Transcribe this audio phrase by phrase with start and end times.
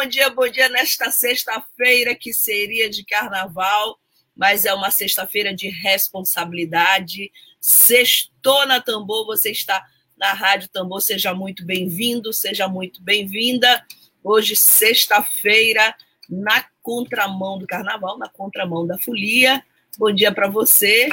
[0.00, 3.98] Bom dia, bom dia nesta sexta-feira que seria de carnaval,
[4.34, 7.30] mas é uma sexta-feira de responsabilidade.
[7.60, 9.84] Sextou na Tambor, você está
[10.16, 13.84] na Rádio Tambor, seja muito bem-vindo, seja muito bem-vinda.
[14.24, 15.94] Hoje, sexta-feira,
[16.30, 19.62] na contramão do carnaval, na contramão da folia.
[19.98, 21.10] Bom dia para você.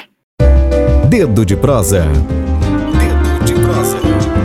[1.09, 2.05] Dedo de prosa.
[2.05, 4.36] Dedo de prosa.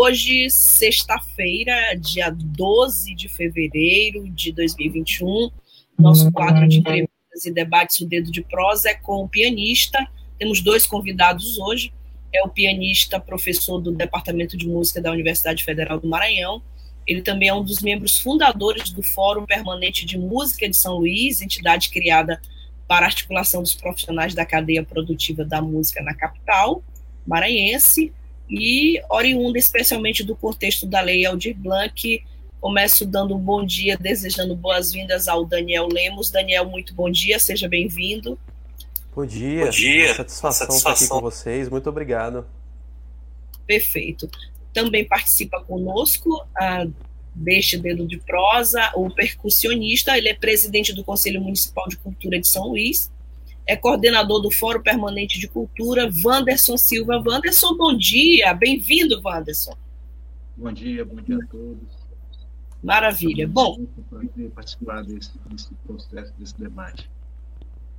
[0.00, 5.50] Hoje, sexta-feira, dia 12 de fevereiro de 2021,
[5.98, 9.98] nosso quadro de entrevistas e debates, o Dedo de Prosa, é com o pianista.
[10.38, 11.92] Temos dois convidados hoje.
[12.32, 16.62] É o pianista, professor do Departamento de Música da Universidade Federal do Maranhão.
[17.04, 21.42] Ele também é um dos membros fundadores do Fórum Permanente de Música de São Luís,
[21.42, 22.40] entidade criada
[22.86, 26.84] para articulação dos profissionais da cadeia produtiva da música na capital
[27.26, 28.12] maranhense
[28.48, 32.24] e oriunda especialmente do contexto da Lei Aldir Blanc.
[32.60, 36.30] Começo dando um bom dia, desejando boas-vindas ao Daniel Lemos.
[36.30, 38.38] Daniel, muito bom dia, seja bem-vindo.
[39.14, 40.14] Bom dia, bom dia.
[40.14, 40.76] satisfação, satisfação.
[40.76, 42.46] estar aqui com vocês, muito obrigado.
[43.66, 44.30] Perfeito.
[44.72, 46.86] Também participa conosco ah,
[47.34, 52.46] deste dedo de prosa o percussionista, ele é presidente do Conselho Municipal de Cultura de
[52.46, 53.10] São Luís,
[53.68, 57.22] é coordenador do Fórum Permanente de Cultura, Wanderson Silva.
[57.24, 59.76] Wanderson, bom dia, bem-vindo, Wanderson.
[60.56, 61.98] Bom dia, bom dia a todos.
[62.82, 63.46] Maravilha.
[63.46, 63.86] Bom,
[64.54, 67.10] participar desse, desse processo, desse debate.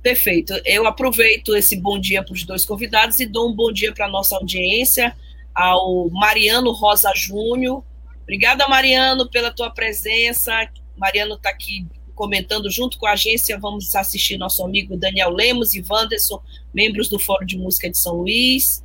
[0.02, 0.54] Perfeito.
[0.64, 4.06] Eu aproveito esse bom dia para os dois convidados e dou um bom dia para
[4.06, 5.16] a nossa audiência,
[5.54, 7.84] ao Mariano Rosa Júnior.
[8.24, 10.68] Obrigada, Mariano, pela tua presença.
[10.96, 11.86] Mariano está aqui
[12.20, 16.42] comentando junto com a agência, vamos assistir nosso amigo Daniel Lemos e Wanderson,
[16.74, 18.84] membros do Fórum de Música de São Luís.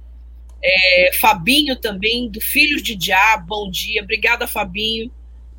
[0.64, 4.02] É, Fabinho também, do Filhos de Diabo, bom dia.
[4.02, 5.12] Obrigada, Fabinho,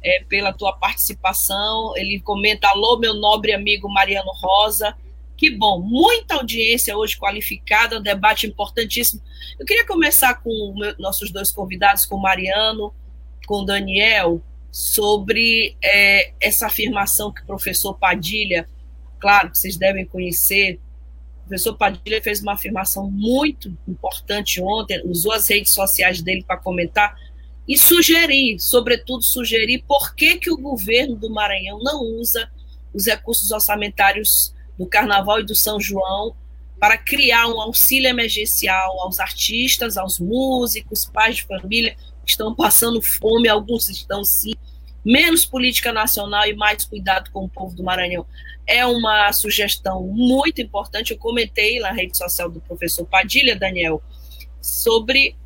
[0.03, 1.95] é, pela tua participação.
[1.99, 4.97] Ele comenta, alô, meu nobre amigo Mariano Rosa.
[5.37, 9.21] Que bom, muita audiência hoje qualificada, um debate importantíssimo.
[9.61, 12.95] Eu queria começar com nossos dois convidados, com o Mariano,
[13.47, 18.69] com o Daniel, sobre é, essa afirmação que o professor Padilha,
[19.19, 20.81] claro que vocês devem conhecer,
[21.45, 26.57] o professor Padilha fez uma afirmação muito importante ontem, usou as redes sociais dele para
[26.57, 27.17] comentar
[27.69, 32.49] e sugerir, sobretudo sugerir, por que, que o governo do Maranhão não usa
[32.95, 36.35] os recursos orçamentários do Carnaval e do São João
[36.79, 41.97] para criar um auxílio emergencial aos artistas, aos músicos, pais de família
[42.27, 44.55] estão passando fome, alguns estão sim,
[45.05, 48.27] menos política nacional e mais cuidado com o povo do Maranhão.
[48.67, 51.13] É uma sugestão muito importante.
[51.13, 54.03] Eu comentei na rede social do professor Padilha, Daniel,
[54.61, 55.37] sobre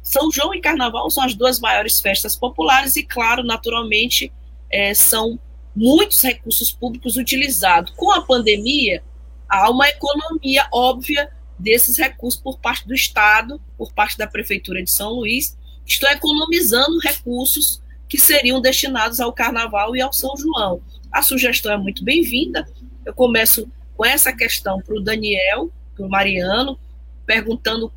[0.00, 4.32] São João e Carnaval são as duas maiores festas populares e, claro, naturalmente,
[4.70, 5.38] é, são
[5.74, 7.92] muitos recursos públicos utilizados.
[7.96, 9.02] Com a pandemia,
[9.48, 14.90] há uma economia óbvia desses recursos por parte do Estado, por parte da Prefeitura de
[14.90, 15.56] São Luís,
[15.88, 20.80] estão economizando recursos que seriam destinados ao Carnaval e ao São João.
[21.10, 22.68] A sugestão é muito bem-vinda.
[23.04, 26.78] Eu começo com essa questão para o Daniel, para o Mariano,
[27.26, 27.92] perguntando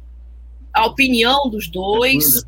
[0.74, 2.44] a opinião dos dois.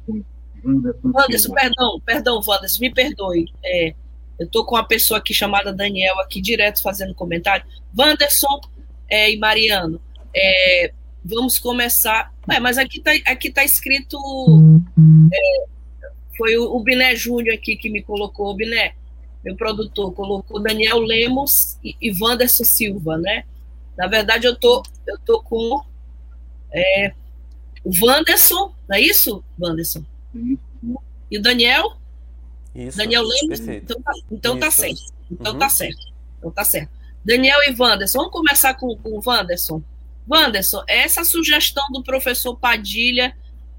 [1.03, 3.53] Wanderson, perdão, perdão, Wanderson, me perdoe.
[3.63, 3.93] É,
[4.39, 7.65] eu estou com uma pessoa aqui chamada Daniel, aqui direto fazendo comentário.
[7.97, 8.61] Wanderson
[9.09, 10.01] é, e Mariano,
[10.35, 10.93] é,
[11.23, 12.32] vamos começar.
[12.49, 14.17] É, mas aqui está aqui tá escrito
[15.33, 15.65] é,
[16.37, 18.95] foi o, o Biné Júnior aqui que me colocou, o Biné,
[19.43, 23.45] meu produtor, colocou Daniel Lemos e, e Wanderson Silva, né?
[23.97, 25.81] Na verdade, eu tô, eu tô com
[26.71, 27.13] é,
[27.83, 30.03] o Wanderson, não é isso, Wanderson?
[31.29, 31.93] E o Daniel?
[32.73, 33.59] Isso, Daniel Lemos?
[33.59, 33.83] Perfeito.
[33.83, 35.13] Então, tá, então tá certo.
[35.31, 35.59] Então Uhum.
[35.59, 36.13] tá certo.
[36.37, 36.89] Então tá certo.
[37.23, 39.81] Daniel e Wanderson, vamos começar com, com o Wanderson.
[40.29, 43.35] Wanderson, essa sugestão do professor Padilha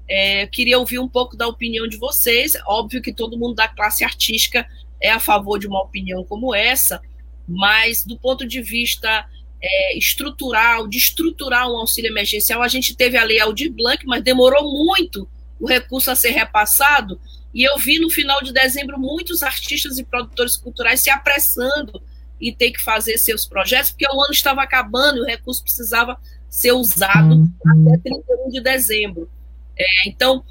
[0.07, 2.53] é, queria ouvir um pouco da opinião de vocês.
[2.67, 4.67] Óbvio que todo mundo da classe artística
[5.01, 7.01] é a favor de uma opinião como essa,
[7.47, 9.27] mas do ponto de vista
[9.61, 14.23] é, estrutural, de estruturar um auxílio emergencial, a gente teve a lei Aldir Blanc, mas
[14.23, 15.27] demorou muito
[15.59, 17.19] o recurso a ser repassado,
[17.53, 22.03] e eu vi no final de dezembro muitos artistas e produtores culturais se apressando
[22.39, 26.19] e ter que fazer seus projetos, porque o ano estava acabando e o recurso precisava
[26.55, 29.29] ser usado até 31 de dezembro.
[29.77, 30.41] É, então,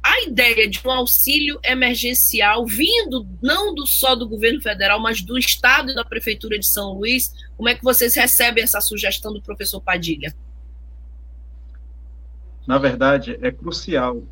[0.00, 5.36] a ideia de um auxílio emergencial vindo não do só do governo federal, mas do
[5.36, 9.42] estado e da prefeitura de São Luís, como é que vocês recebem essa sugestão do
[9.42, 10.32] professor Padilha?
[12.64, 14.22] Na verdade, é crucial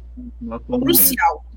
[0.41, 1.35] no atual crucial.
[1.35, 1.49] momento.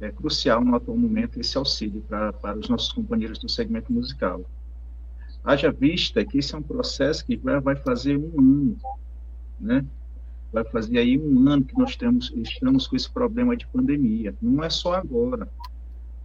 [0.00, 4.44] É crucial no atual momento esse auxílio para, para os nossos companheiros do segmento musical.
[5.44, 8.76] Haja vista que esse é um processo que vai, vai fazer um ano,
[9.58, 9.84] né?
[10.52, 14.34] vai fazer aí um ano que nós temos, estamos com esse problema de pandemia.
[14.42, 15.48] Não é só agora.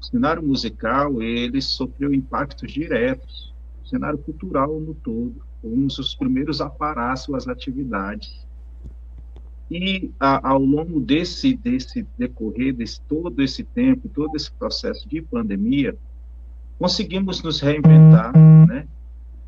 [0.02, 3.54] O cenário musical, ele sofreu impactos diretos.
[3.84, 8.46] O cenário cultural no todo, fomos os primeiros a parar suas atividades.
[9.70, 15.22] E a, ao longo desse, desse decorrer, desse todo esse tempo, todo esse processo de
[15.22, 15.96] pandemia,
[16.78, 18.34] conseguimos nos reinventar,
[18.68, 18.88] né?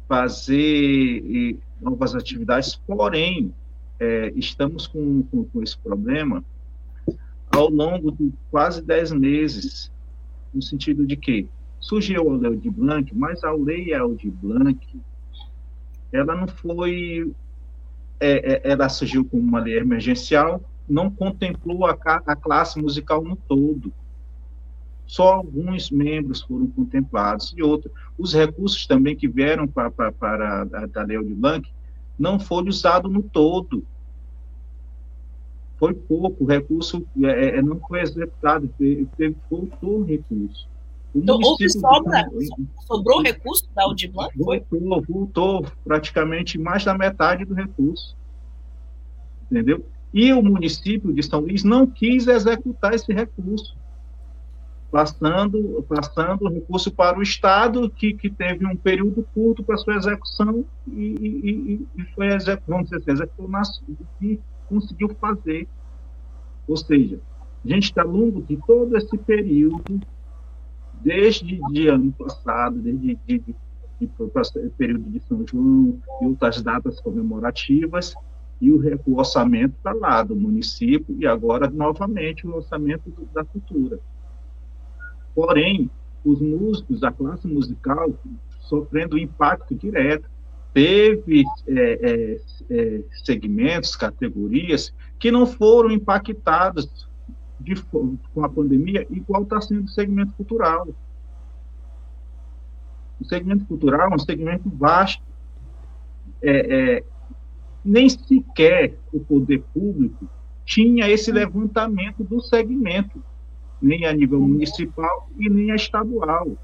[0.08, 3.54] Fazer novas atividades, porém,
[4.00, 6.44] é, estamos com, com, com, esse problema
[7.52, 9.92] ao longo de quase 10 meses,
[10.54, 11.48] no sentido de que
[11.80, 14.80] surgiu a lei de Blanc, mas a lei de Blanc,
[16.12, 17.32] ela não foi,
[18.20, 23.36] é, é, ela surgiu como uma lei emergencial, não contemplou a, a classe musical no
[23.36, 23.92] todo.
[25.08, 27.92] Só alguns membros foram contemplados e outros.
[28.18, 31.68] Os recursos também que vieram para, para, para a, da Lei de Blanc
[32.20, 33.86] não foi usado no todo.
[35.78, 39.08] Foi pouco, o recurso é, é não foi executado, teve,
[39.50, 40.68] faltou recurso.
[41.14, 42.30] O então, houve sobra,
[42.86, 44.38] sobrou recurso da Audiblanc?
[44.38, 48.18] Voltou, voltou praticamente mais da metade do recurso.
[49.50, 49.86] Entendeu?
[50.14, 53.78] E o município de São Luís não quis executar esse recurso
[54.98, 59.96] passando, passando o recurso para o Estado, que, que teve um período curto para sua
[59.96, 62.30] execução e, e, e foi
[62.66, 63.48] vamos dizer assim, executou
[64.20, 65.68] e conseguiu fazer.
[66.68, 67.20] Ou seja,
[67.64, 70.02] a gente está longo de todo esse período,
[71.00, 73.56] desde de ano passado, desde de, de,
[74.02, 78.16] de, período de São João e outras datas comemorativas,
[78.60, 84.00] e o, o orçamento está lá do município, e agora, novamente, o orçamento da cultura.
[85.38, 85.88] Porém,
[86.26, 88.12] os músicos, a classe musical,
[88.62, 90.28] sofrendo impacto direto.
[90.74, 92.42] Teve é, é,
[92.72, 97.08] é, segmentos, categorias, que não foram impactados
[97.60, 100.88] de, com a pandemia, igual está sendo o segmento cultural.
[103.22, 105.22] O segmento cultural é um segmento vasto.
[106.42, 107.04] É, é,
[107.86, 110.28] nem sequer o poder público
[110.66, 113.24] tinha esse levantamento do segmento
[113.82, 116.58] nem a nível municipal e nem a estadual.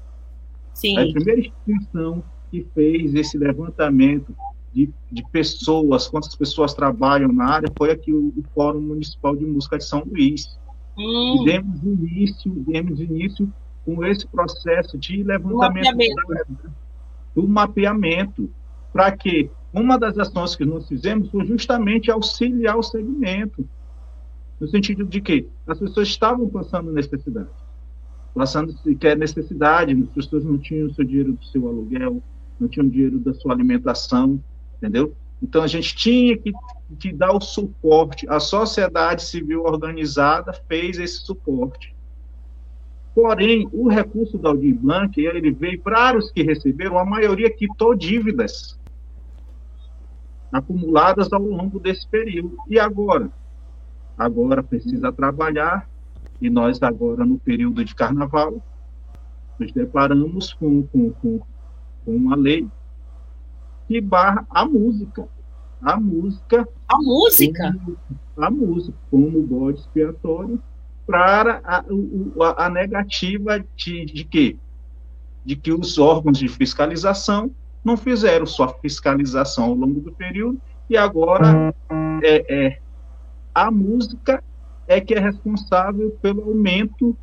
[0.72, 0.98] Sim.
[0.98, 4.34] A primeira instituição que fez esse levantamento
[4.72, 9.44] de, de pessoas, quantas pessoas trabalham na área, foi aqui o, o Fórum Municipal de
[9.44, 10.58] Música de São Luís.
[10.98, 11.42] Hum.
[11.42, 13.52] E demos início, demos início
[13.84, 16.72] com esse processo de levantamento mapeamento.
[17.34, 18.50] do mapeamento,
[18.92, 23.68] para que uma das ações que nós fizemos foi justamente auxiliar o segmento,
[24.60, 27.48] no sentido de que as pessoas estavam passando necessidade.
[28.34, 32.22] Passando sequer necessidade, as pessoas não tinham o seu dinheiro do seu aluguel,
[32.58, 34.42] não tinham dinheiro da sua alimentação,
[34.76, 35.14] entendeu?
[35.42, 36.52] Então a gente tinha que,
[36.98, 38.26] que dar o suporte.
[38.28, 41.94] A sociedade civil organizada fez esse suporte.
[43.14, 47.94] Porém, o recurso da Aldir Blanc, ele veio para os que receberam, a maioria quitou
[47.94, 48.76] dívidas
[50.50, 52.56] acumuladas ao longo desse período.
[52.68, 53.30] E agora?
[54.16, 55.88] Agora precisa trabalhar,
[56.40, 58.62] e nós agora no período de carnaval,
[59.58, 61.40] nos deparamos com, com, com,
[62.04, 62.68] com uma lei
[63.86, 65.28] que barra a música.
[65.82, 66.68] A música.
[66.88, 67.76] A música?
[67.84, 67.98] Como,
[68.36, 70.60] a música, como bode expiatório
[71.06, 74.56] para a, a, a negativa de, de quê?
[75.44, 77.50] De que os órgãos de fiscalização
[77.84, 81.74] não fizeram sua fiscalização ao longo do período e agora
[82.22, 82.78] é, é,
[83.54, 84.42] a música
[84.86, 87.16] é que é responsável pelo aumento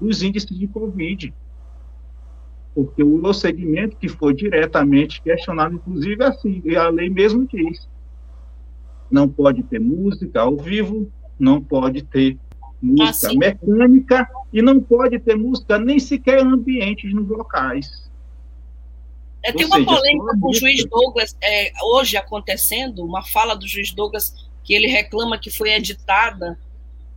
[0.00, 1.32] dos índices de Covid.
[2.74, 7.88] Porque o segmento que foi diretamente questionado, inclusive assim, e a lei mesmo diz,
[9.10, 12.36] não pode ter música ao vivo, não pode ter
[12.82, 13.38] música assim.
[13.38, 18.10] mecânica e não pode ter música nem sequer ambientes nos locais.
[19.42, 23.66] É, tem uma seja, polêmica com o juiz Douglas é, hoje acontecendo, uma fala do
[23.66, 26.58] juiz Douglas que ele reclama que foi editada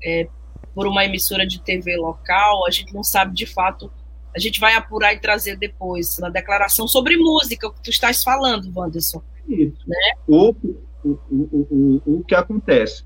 [0.03, 0.29] é,
[0.75, 3.91] por uma emissora de TV local, a gente não sabe de fato.
[4.35, 8.23] A gente vai apurar e trazer depois na declaração sobre música, o que tu estás
[8.23, 9.23] falando, Wanderson.
[9.47, 9.79] Isso.
[9.87, 9.97] Né?
[10.27, 10.55] O,
[11.03, 13.03] o, o, o, o que acontece?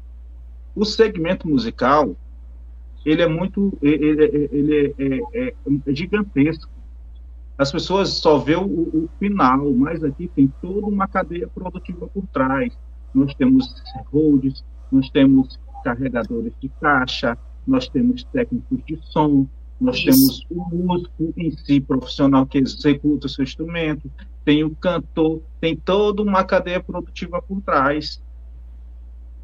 [0.75, 2.13] O segmento musical,
[3.05, 5.53] ele é muito, ele, ele é, é,
[5.87, 6.69] é, gigantesco.
[7.57, 12.27] As pessoas só vê o, o, final, mas aqui tem toda uma cadeia produtiva por
[12.27, 12.77] trás.
[13.13, 13.73] Nós temos
[14.11, 19.47] holds, nós temos carregadores de caixa, nós temos técnicos de som,
[19.79, 20.05] nós Isso.
[20.05, 24.09] temos o músico em si, profissional que executa o seu instrumento,
[24.45, 28.21] tem o cantor, tem toda uma cadeia produtiva por trás.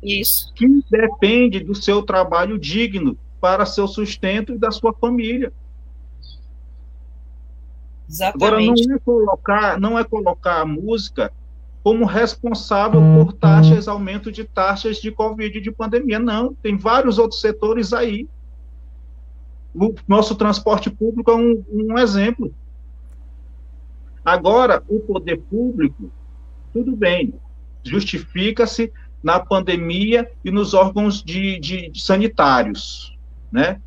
[0.01, 0.53] Isso.
[0.53, 5.51] Que depende do seu trabalho digno para seu sustento e da sua família.
[8.09, 8.43] Exatamente.
[8.43, 11.31] Agora não é colocar, não é colocar a música
[11.83, 16.19] como responsável por taxas, aumento de taxas de Covid de pandemia.
[16.19, 18.27] Não, tem vários outros setores aí.
[19.73, 22.53] O nosso transporte público é um, um exemplo.
[24.25, 26.11] Agora, o poder público,
[26.73, 27.33] tudo bem,
[27.83, 28.91] justifica-se
[29.23, 33.17] na pandemia e nos órgãos de, de, de sanitários,
[33.51, 33.81] né?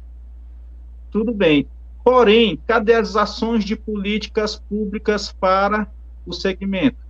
[1.10, 1.66] Tudo bem.
[2.02, 5.86] Porém, cadê as ações de políticas públicas para
[6.26, 7.01] o segmento?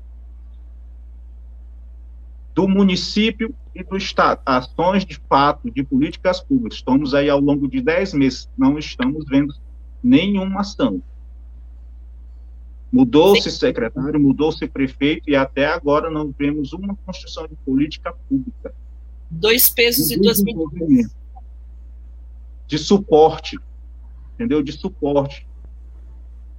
[2.54, 4.40] Do município e do Estado.
[4.44, 6.78] Ações de fato de políticas públicas.
[6.78, 9.54] Estamos aí ao longo de 10 meses, não estamos vendo
[10.02, 11.02] nenhuma ação.
[12.92, 18.74] Mudou-se secretário, mudou-se prefeito e até agora não vemos uma construção de política pública.
[19.30, 21.10] Dois pesos e duas medidas.
[22.66, 23.58] De suporte,
[24.34, 24.62] entendeu?
[24.62, 25.46] De suporte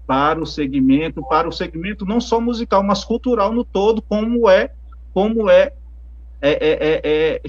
[0.07, 4.73] para o segmento, para o segmento não só musical, mas cultural no todo, como é,
[5.13, 5.73] como é,
[6.43, 7.39] é, é, é, é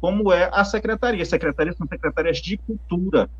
[0.00, 1.24] como é a secretaria.
[1.24, 3.30] Secretarias são secretarias de cultura,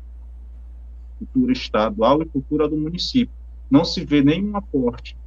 [1.19, 3.35] cultura estadual e cultura do município.
[3.69, 5.17] Não se vê nenhum aporte,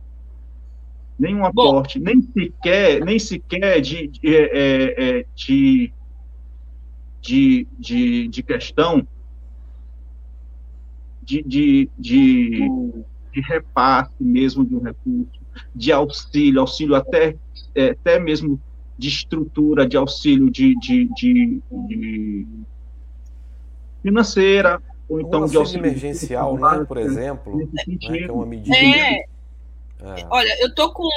[1.19, 5.93] nenhum aporte, Bom, nem sequer, nem sequer de, de, é, é, de,
[7.21, 9.07] de, de, de questão
[11.23, 12.69] de, de, de,
[13.33, 15.29] de, repasse mesmo de um recurso,
[15.75, 17.37] de auxílio, auxílio até,
[17.75, 18.59] até mesmo
[18.99, 22.47] de estrutura, de auxílio de, de, de, de
[24.03, 28.77] financeira, ou então um de auxílio emergencial, né, por exemplo, né, que é uma medida.
[28.77, 29.25] É.
[29.99, 30.27] É.
[30.31, 31.09] Olha, eu estou com,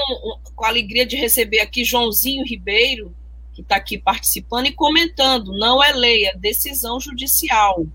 [0.55, 3.13] com a alegria de receber aqui Joãozinho Ribeiro,
[3.53, 5.51] que está aqui participando e comentando.
[5.57, 7.85] Não é lei, é decisão judicial.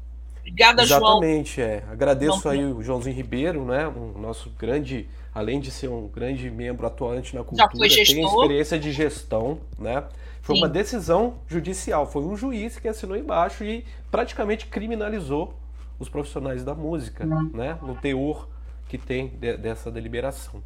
[0.40, 1.68] Obrigada, Exatamente, João.
[1.68, 1.82] é.
[1.90, 6.48] Agradeço Não, aí o Joãozinho Ribeiro, né, um nosso grande, além de ser um grande
[6.50, 10.04] membro atuante na cultura, tem experiência de gestão, né?
[10.40, 10.62] Foi Sim.
[10.62, 15.54] uma decisão judicial, foi um juiz que assinou embaixo e praticamente criminalizou
[15.98, 17.50] os profissionais da música, uhum.
[17.54, 17.78] né?
[17.82, 18.46] no teor
[18.88, 20.62] que tem de, dessa deliberação.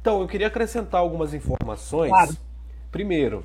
[0.00, 2.10] Então, eu queria acrescentar algumas informações.
[2.10, 2.36] Claro.
[2.90, 3.44] Primeiro,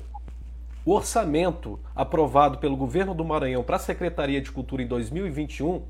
[0.84, 5.82] o orçamento aprovado pelo governo do Maranhão para a Secretaria de Cultura em 2021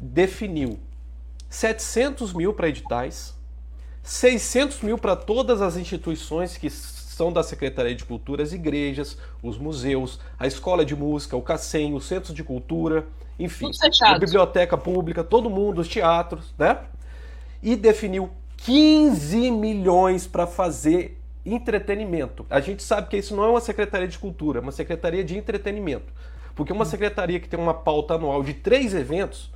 [0.00, 0.78] definiu
[1.48, 3.36] 700 mil para editais,
[4.02, 9.58] 600 mil para todas as instituições que são da Secretaria de Cultura, as igrejas, os
[9.58, 13.06] museus, a escola de música, o CACEM, os centros de cultura,
[13.38, 13.70] enfim,
[14.02, 16.78] a biblioteca pública, todo mundo, os teatros, né?
[17.62, 22.46] E definiu 15 milhões para fazer entretenimento.
[22.50, 25.36] A gente sabe que isso não é uma secretaria de cultura, é uma secretaria de
[25.36, 26.12] entretenimento.
[26.54, 29.50] Porque uma secretaria que tem uma pauta anual de três eventos,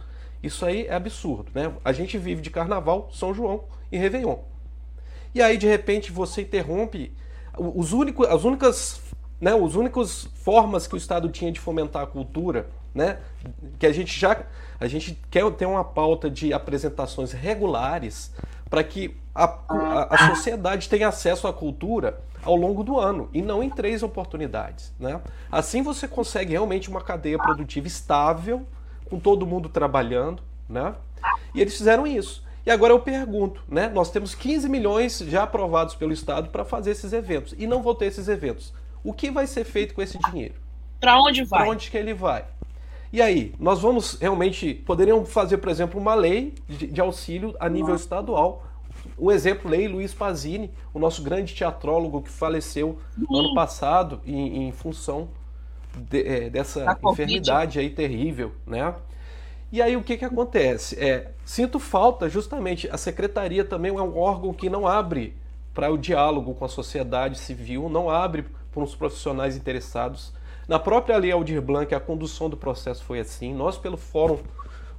[0.44, 1.72] isso aí é absurdo, né?
[1.84, 4.38] A gente vive de carnaval, São João e Réveillon.
[5.34, 7.12] E aí, de repente, você interrompe
[7.56, 9.00] os únicos, as únicas,
[9.40, 13.18] né, os únicos formas que o Estado tinha de fomentar a cultura né?
[13.78, 14.44] Que a gente já
[14.78, 18.32] a gente quer ter uma pauta de apresentações regulares
[18.70, 23.40] para que a, a, a, sociedade tenha acesso à cultura ao longo do ano e
[23.42, 25.20] não em três oportunidades, né?
[25.50, 28.66] Assim você consegue realmente uma cadeia produtiva estável
[29.04, 30.94] com todo mundo trabalhando, né?
[31.54, 32.44] E eles fizeram isso.
[32.66, 33.88] E agora eu pergunto, né?
[33.88, 37.94] Nós temos 15 milhões já aprovados pelo Estado para fazer esses eventos e não vou
[37.94, 38.72] ter esses eventos.
[39.02, 40.54] O que vai ser feito com esse dinheiro?
[40.98, 41.60] Para onde vai?
[41.60, 42.46] Para onde que ele vai?
[43.12, 47.68] E aí, nós vamos realmente, poderiam fazer, por exemplo, uma lei de, de auxílio a
[47.68, 48.66] nível estadual.
[49.16, 54.66] O exemplo, lei Luiz Pazini, o nosso grande teatrólogo que faleceu no ano passado em,
[54.66, 55.28] em função
[55.96, 58.94] de, é, dessa enfermidade aí terrível, né?
[59.72, 60.98] E aí o que, que acontece?
[61.02, 65.34] É, sinto falta justamente, a secretaria também é um órgão que não abre
[65.74, 70.32] para o diálogo com a sociedade civil, não abre para os profissionais interessados
[70.66, 73.52] Na própria Lei Aldir Blanc, a condução do processo foi assim.
[73.52, 74.38] Nós, pelo Fórum,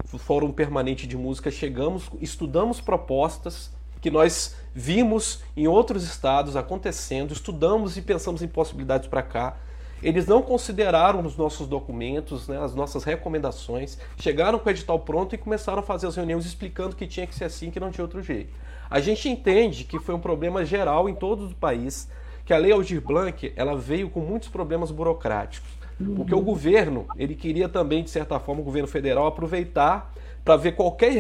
[0.06, 7.98] Fórum Permanente de Música, chegamos, estudamos propostas que nós vimos em outros estados acontecendo, estudamos
[7.98, 9.58] e pensamos em possibilidades para cá.
[10.04, 15.34] Eles não consideraram os nossos documentos, né, as nossas recomendações, chegaram com o edital pronto
[15.34, 18.04] e começaram a fazer as reuniões explicando que tinha que ser assim, que não tinha
[18.04, 18.54] outro jeito.
[18.90, 22.10] A gente entende que foi um problema geral em todo o país,
[22.46, 25.70] que a Lei Aldir Blanc ela veio com muitos problemas burocráticos.
[26.16, 30.74] Porque o governo, ele queria também, de certa forma, o governo federal aproveitar para ver
[30.74, 31.12] qualquer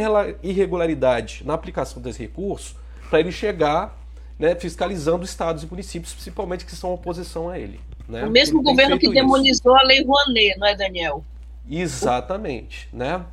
[0.43, 2.75] irregularidade na aplicação desse recurso,
[3.09, 3.97] para ele chegar
[4.37, 7.79] né, fiscalizando estados e municípios, principalmente que são oposição a ele.
[8.07, 8.23] Né?
[8.23, 9.83] O mesmo governo que demonizou isso.
[9.83, 11.23] a Lei Rouanet, não é, Daniel?
[11.69, 13.25] Exatamente, né?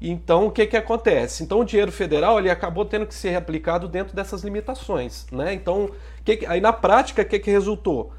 [0.00, 1.42] Então, o que, que acontece?
[1.42, 5.26] Então, o dinheiro federal ele acabou tendo que ser aplicado dentro dessas limitações.
[5.32, 5.54] Né?
[5.54, 5.90] Então,
[6.24, 8.12] que, aí na prática, o que, que resultou?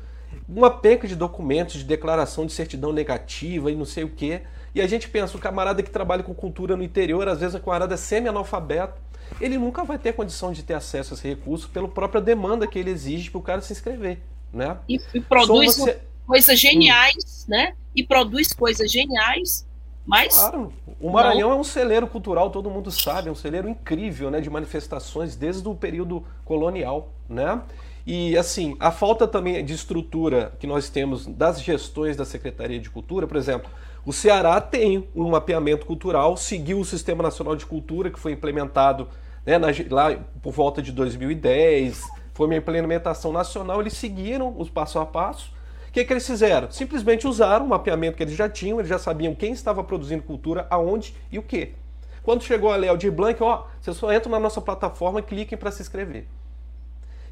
[0.48, 4.42] Uma penca de documentos, de declaração de certidão negativa e não sei o quê.
[4.75, 7.60] E a gente pensa, o camarada que trabalha com cultura no interior, às vezes o
[7.60, 9.00] camarada é semi-analfabeto,
[9.39, 12.78] ele nunca vai ter condição de ter acesso a esse recurso pela própria demanda que
[12.78, 14.20] ele exige para o cara se inscrever.
[14.51, 14.77] Né?
[14.88, 16.00] E, e produz você...
[16.25, 17.51] coisas geniais, hum.
[17.51, 17.74] né?
[17.96, 19.68] E produz coisas geniais
[20.10, 20.36] mas.
[20.36, 20.74] Claro.
[21.00, 21.58] O Maranhão não...
[21.58, 25.68] é um celeiro cultural, todo mundo sabe, é um celeiro incrível, né, de manifestações desde
[25.68, 27.62] o período colonial, né?
[28.08, 32.89] E assim, a falta também de estrutura que nós temos das gestões da Secretaria de
[32.89, 33.70] Cultura, por exemplo,
[34.03, 39.08] o Ceará tem um mapeamento cultural, seguiu o Sistema Nacional de Cultura que foi implementado
[39.46, 42.01] né, na, lá por volta de 2010,
[42.39, 45.51] foi uma implementação nacional, eles seguiram os passo a passo
[45.89, 46.69] o que, que eles fizeram?
[46.69, 50.67] Simplesmente usaram o mapeamento que eles já tinham, eles já sabiam quem estava produzindo cultura,
[50.69, 51.74] aonde e o que.
[52.22, 55.72] Quando chegou a Lei Aldir Blanc, ó, vocês só entram na nossa plataforma cliquem para
[55.72, 56.27] se inscrever.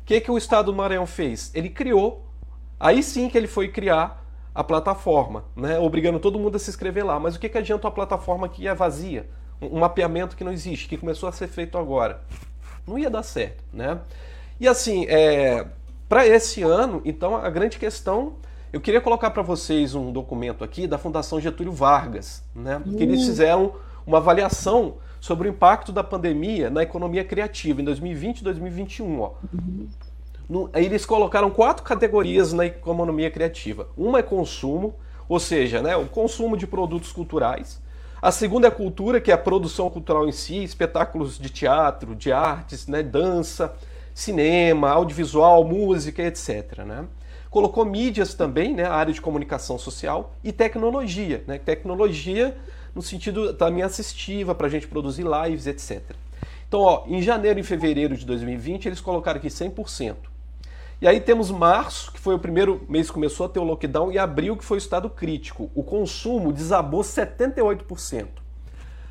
[0.02, 1.52] O que, que o Estado do Maranhão fez?
[1.54, 2.26] Ele criou,
[2.80, 7.06] aí sim que ele foi criar a plataforma, né, obrigando todo mundo a se inscrever
[7.06, 7.20] lá.
[7.20, 9.30] Mas o que, que adianta uma plataforma que é vazia?
[9.62, 12.24] Um mapeamento que não existe, que começou a ser feito agora.
[12.88, 14.00] Não ia dar certo, né?
[14.60, 15.66] E assim, é,
[16.10, 18.36] para esse ano, então, a grande questão
[18.72, 22.82] eu queria colocar para vocês um documento aqui da Fundação Getúlio Vargas, né?
[22.86, 23.26] Que eles hum.
[23.26, 23.74] fizeram
[24.06, 29.22] uma avaliação sobre o impacto da pandemia na economia criativa em 2020 e 2021.
[29.22, 29.32] Ó.
[29.54, 29.88] Uhum.
[30.50, 33.88] No, eles colocaram quatro categorias na economia criativa.
[33.98, 34.96] Uma é consumo,
[35.28, 37.82] ou seja, né, o consumo de produtos culturais.
[38.22, 42.32] A segunda é cultura, que é a produção cultural em si, espetáculos de teatro, de
[42.32, 43.76] artes, né, dança,
[44.18, 46.80] cinema, audiovisual, música, etc.
[46.80, 47.06] Né?
[47.50, 52.58] colocou mídias também, né, a área de comunicação social e tecnologia, né, tecnologia
[52.94, 56.02] no sentido também assistiva para a gente produzir lives, etc.
[56.68, 60.16] Então, ó, em janeiro e fevereiro de 2020 eles colocaram aqui 100%.
[61.00, 64.12] E aí temos março, que foi o primeiro mês que começou a ter o lockdown,
[64.12, 65.70] e abril, que foi o estado crítico.
[65.76, 68.26] O consumo desabou 78%.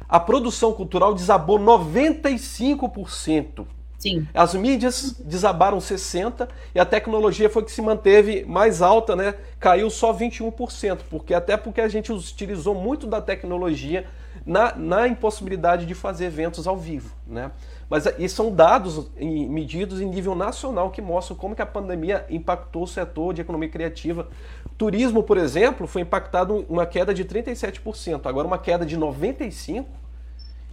[0.08, 3.75] A produção cultural desabou 95%.
[4.06, 4.28] Sim.
[4.32, 9.34] As mídias desabaram 60% e a tecnologia foi que se manteve mais alta, né?
[9.58, 14.06] Caiu só 21%, porque até porque a gente utilizou muito da tecnologia
[14.44, 17.50] na, na impossibilidade de fazer eventos ao vivo, né?
[17.90, 22.82] Mas e são dados medidos em nível nacional que mostram como que a pandemia impactou
[22.82, 24.28] o setor de economia criativa.
[24.76, 29.84] Turismo, por exemplo, foi impactado uma queda de 37%, agora uma queda de 95%.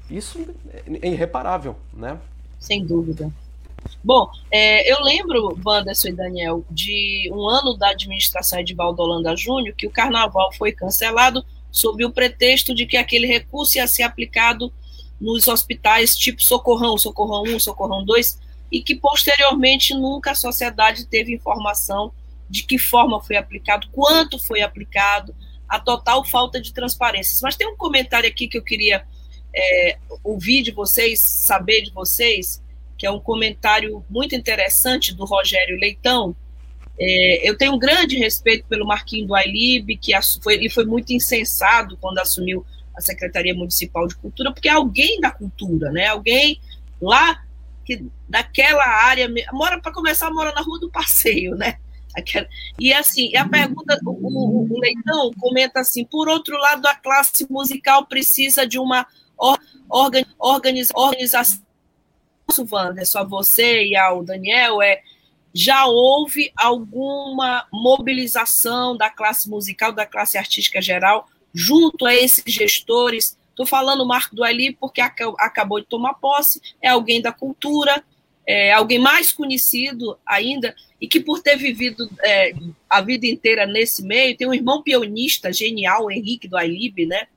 [0.10, 0.46] Isso
[1.02, 2.18] é irreparável, né?
[2.64, 3.30] Sem dúvida.
[4.02, 9.76] Bom, é, eu lembro, Wanderson e Daniel, de um ano da administração Edivaldo Holanda Júnior,
[9.76, 14.72] que o carnaval foi cancelado sob o pretexto de que aquele recurso ia ser aplicado
[15.20, 18.40] nos hospitais tipo Socorrão, Socorrão 1, Socorrão 2,
[18.72, 22.12] e que posteriormente nunca a sociedade teve informação
[22.50, 25.36] de que forma foi aplicado, quanto foi aplicado,
[25.68, 27.38] a total falta de transparência.
[27.42, 29.06] Mas tem um comentário aqui que eu queria
[29.56, 32.62] é, ouvir de vocês, saber de vocês,
[32.98, 36.36] que é um comentário muito interessante do Rogério Leitão.
[37.00, 40.12] É, eu tenho um grande respeito pelo Marquinho do Ailib, que
[40.42, 45.20] foi, ele foi muito insensado quando assumiu a Secretaria Municipal de Cultura, porque é alguém
[45.20, 46.08] da cultura, né?
[46.08, 46.60] Alguém
[47.02, 47.44] lá
[47.84, 51.78] que daquela área mora para começar mora na Rua do Passeio, né?
[52.16, 52.48] Aquela,
[52.80, 57.48] e assim, a pergunta, o, o, o, Leitão comenta assim: por outro lado, a classe
[57.50, 59.08] musical precisa de uma
[59.90, 61.64] organiz, organiz, organização,
[62.72, 65.02] Wanderson, a você e ao Daniel, é
[65.54, 73.38] já houve alguma mobilização da classe musical, da classe artística geral, junto a esses gestores?
[73.50, 78.04] Estou falando Marco do Ali porque acabou de tomar posse, é alguém da cultura,
[78.48, 82.54] é, alguém mais conhecido ainda, e que por ter vivido é,
[82.90, 87.28] a vida inteira nesse meio, tem um irmão pianista genial, Henrique do Ailib, né?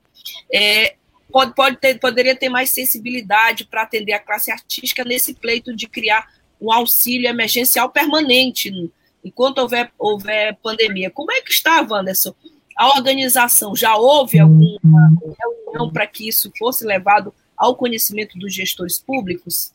[0.53, 0.97] É,
[1.37, 5.87] pode, pode ter, poderia ter mais sensibilidade para atender a classe artística nesse pleito de
[5.87, 6.27] criar
[6.59, 8.91] um auxílio emergencial permanente
[9.23, 11.11] enquanto houver, houver pandemia.
[11.11, 12.35] Como é que está, Wanderson?
[12.75, 15.11] A organização já houve alguma
[15.45, 19.75] reunião para que isso fosse levado ao conhecimento dos gestores públicos?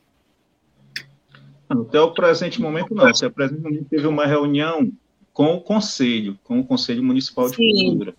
[1.70, 3.06] Até o presente momento, não.
[3.06, 4.92] Até o presente momento teve uma reunião
[5.32, 7.90] com o Conselho, com o Conselho Municipal de Sim.
[7.90, 8.16] Cultura.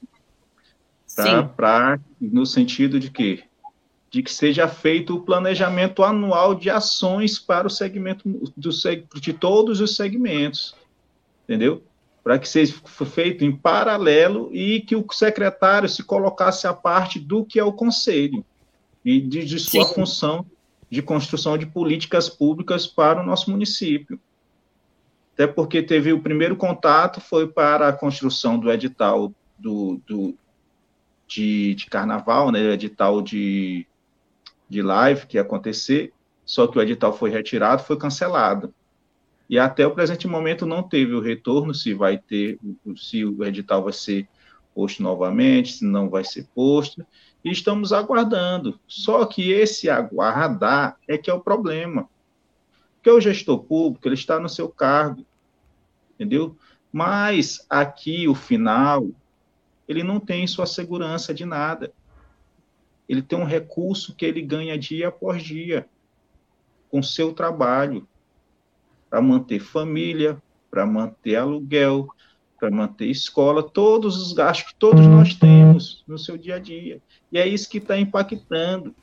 [1.15, 1.43] Tá?
[1.43, 3.45] Pra, no sentido de que
[4.13, 8.71] de que seja feito o planejamento anual de ações para o segmento do,
[9.19, 10.77] de todos os segmentos,
[11.45, 11.83] entendeu?
[12.23, 12.75] Para que seja
[13.07, 17.73] feito em paralelo e que o secretário se colocasse à parte do que é o
[17.73, 18.45] conselho
[19.03, 19.95] e de, de sua Sim.
[19.95, 20.47] função
[20.91, 24.21] de construção de políticas públicas para o nosso município.
[25.33, 30.35] Até porque teve o primeiro contato foi para a construção do edital do, do
[31.35, 33.87] de, de, carnaval, né, edital de,
[34.69, 36.13] de live que ia acontecer,
[36.45, 38.75] só que o edital foi retirado, foi cancelado.
[39.49, 42.59] E até o presente momento não teve o retorno se vai ter,
[42.97, 44.29] se o edital vai ser
[44.75, 47.05] posto novamente, se não vai ser posto
[47.45, 48.79] e estamos aguardando.
[48.87, 52.09] Só que esse aguardar é que é o problema.
[52.97, 55.27] Porque o gestor público, ele está no seu cargo,
[56.15, 56.57] entendeu?
[56.93, 59.09] Mas aqui, o final,
[59.93, 61.93] ele não tem sua segurança de nada.
[63.09, 65.87] Ele tem um recurso que ele ganha dia após dia
[66.91, 68.07] com seu trabalho
[69.09, 72.09] para manter família, para manter aluguel,
[72.59, 77.03] para manter escola, todos os gastos que todos nós temos no seu dia a dia.
[77.31, 78.95] E é isso que está impactando.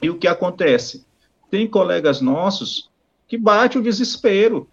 [0.00, 1.04] E o que acontece?
[1.50, 2.90] Tem colegas nossos
[3.28, 4.68] que bate o desespero.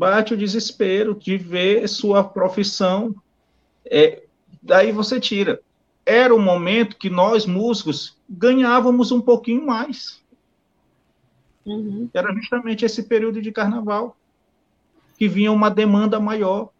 [0.00, 3.14] Bate o desespero de ver sua profissão.
[3.84, 4.22] É,
[4.62, 5.60] daí você tira.
[6.06, 10.18] Era o momento que nós, músicos, ganhávamos um pouquinho mais.
[11.66, 12.08] Uhum.
[12.14, 14.16] Era justamente esse período de carnaval
[15.18, 16.70] que vinha uma demanda maior.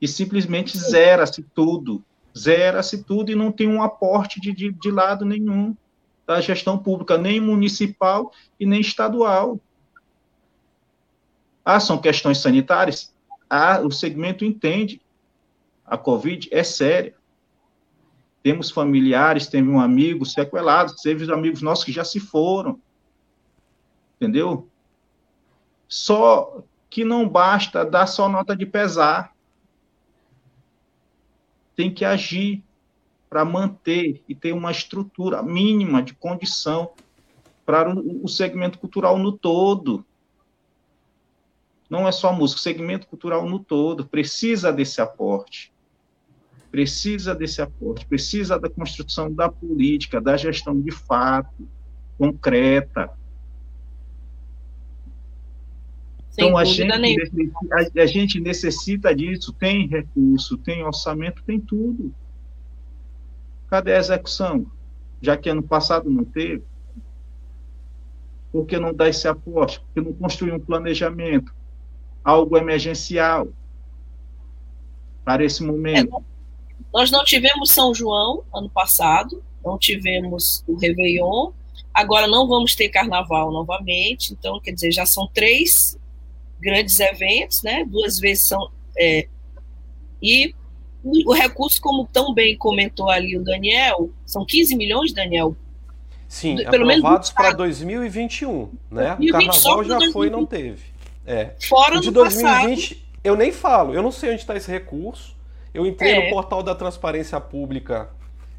[0.00, 2.02] E simplesmente zera-se tudo.
[2.34, 5.76] Zera-se tudo e não tem um aporte de, de, de lado nenhum
[6.26, 9.60] da gestão pública, nem municipal e nem estadual.
[11.64, 13.14] Ah, são questões sanitárias?
[13.48, 15.00] Ah, o segmento entende.
[15.84, 17.14] A Covid é séria.
[18.42, 22.80] Temos familiares, teve um amigo sequelado, teve amigos nossos que já se foram.
[24.16, 24.68] Entendeu?
[25.88, 29.32] Só que não basta dar só nota de pesar.
[31.76, 32.64] Tem que agir
[33.30, 36.92] para manter e ter uma estrutura mínima de condição
[37.64, 40.04] para o segmento cultural no todo.
[41.92, 45.70] Não é só música, o segmento cultural no todo precisa desse aporte.
[46.70, 51.68] Precisa desse aporte, precisa da construção da política, da gestão de fato,
[52.16, 53.10] concreta,
[56.30, 62.10] Sem então, a gente, a, a gente necessita disso, tem recurso, tem orçamento, tem tudo.
[63.68, 64.66] Cadê a execução?
[65.20, 66.64] Já que ano passado não teve.
[68.50, 69.78] Por que não dá esse aporte?
[69.78, 71.52] Por que não construir um planejamento?
[72.24, 73.48] Algo emergencial
[75.24, 76.16] para esse momento?
[76.16, 76.22] É,
[76.92, 81.52] nós não tivemos São João ano passado, não tivemos o Réveillon,
[81.92, 85.98] agora não vamos ter carnaval novamente, então, quer dizer, já são três
[86.60, 87.84] grandes eventos, né?
[87.84, 88.70] Duas vezes são.
[88.96, 89.26] É,
[90.22, 90.54] e
[91.26, 95.56] o recurso, como tão bem comentou ali o Daniel, são 15 milhões, Daniel?
[96.28, 99.16] Sim, pelo aprovados para 2021, né?
[99.16, 100.91] 2020, o carnaval já foi e não teve.
[101.26, 101.52] É.
[101.68, 103.06] Fora de 2020, passado.
[103.22, 105.36] eu nem falo, eu não sei onde está esse recurso.
[105.72, 106.24] Eu entrei é.
[106.24, 108.10] no portal da Transparência Pública,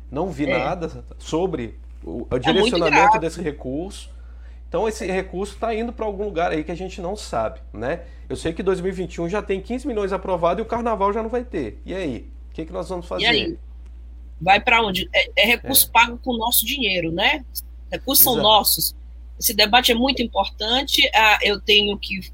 [0.10, 0.58] não vi é.
[0.58, 4.10] nada sobre o, o é direcionamento desse recurso.
[4.67, 8.02] Então esse recurso está indo para algum lugar aí que a gente não sabe, né?
[8.28, 11.43] Eu sei que 2021 já tem 15 milhões aprovado e o carnaval já não vai
[11.43, 11.80] ter.
[11.86, 12.28] E aí?
[12.49, 13.26] O que, que nós vamos fazer?
[13.26, 13.58] E aí?
[14.41, 15.08] Vai para onde?
[15.13, 15.91] É, é recurso é.
[15.91, 17.45] pago com o nosso dinheiro, né?
[17.91, 18.36] Recursos Exato.
[18.36, 18.95] são nossos.
[19.39, 21.08] Esse debate é muito importante.
[21.13, 22.33] Ah, eu tenho que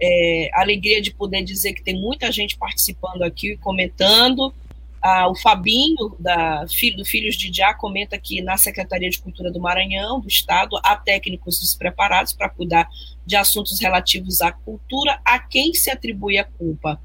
[0.00, 4.52] é, alegria de poder dizer que tem muita gente participando aqui, comentando.
[5.00, 9.50] Ah, o Fabinho, da, filho, do Filhos de Já, comenta que na Secretaria de Cultura
[9.50, 12.88] do Maranhão, do Estado, há técnicos despreparados para cuidar
[13.24, 15.20] de assuntos relativos à cultura.
[15.24, 17.00] A quem se atribui a culpa?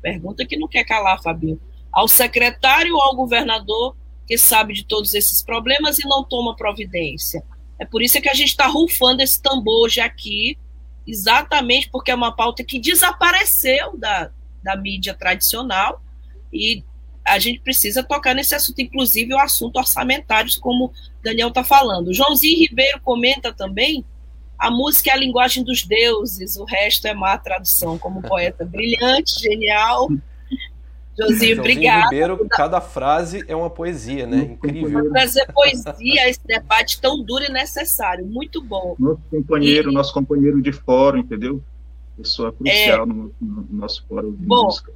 [0.00, 1.60] Pergunta que não quer calar, Fabinho.
[1.92, 3.96] Ao secretário ou ao governador
[4.26, 7.42] que sabe de todos esses problemas e não toma providência?
[7.78, 10.58] É por isso que a gente está rufando esse tambor hoje aqui,
[11.06, 14.30] exatamente porque é uma pauta que desapareceu da,
[14.62, 16.02] da mídia tradicional
[16.52, 16.82] e
[17.24, 20.92] a gente precisa tocar nesse assunto, inclusive o assunto orçamentário, como
[21.22, 22.14] Daniel está falando.
[22.14, 24.04] Joãozinho Ribeiro comenta também
[24.58, 29.38] a música é a linguagem dos deuses, o resto é má tradução, como poeta brilhante,
[29.40, 30.08] genial.
[31.18, 32.04] Josinho, obrigado.
[32.04, 34.38] Ribeiro, cada frase é uma poesia, né?
[34.38, 35.10] Incrível.
[35.10, 38.26] Trazer poesia esse debate tão duro e necessário.
[38.26, 38.94] Muito bom.
[38.98, 39.94] Nosso companheiro, e...
[39.94, 41.62] nosso companheiro de fórum, entendeu?
[42.16, 43.06] Pessoa crucial é...
[43.06, 44.92] no, no, nosso fórum de bom, música.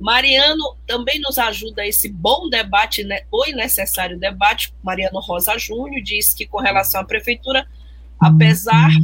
[0.00, 4.72] Mariano também nos ajuda a esse bom debate, né, o necessário debate.
[4.82, 7.66] Mariano Rosa Júnior diz que, com relação à prefeitura,
[8.20, 9.02] apesar né,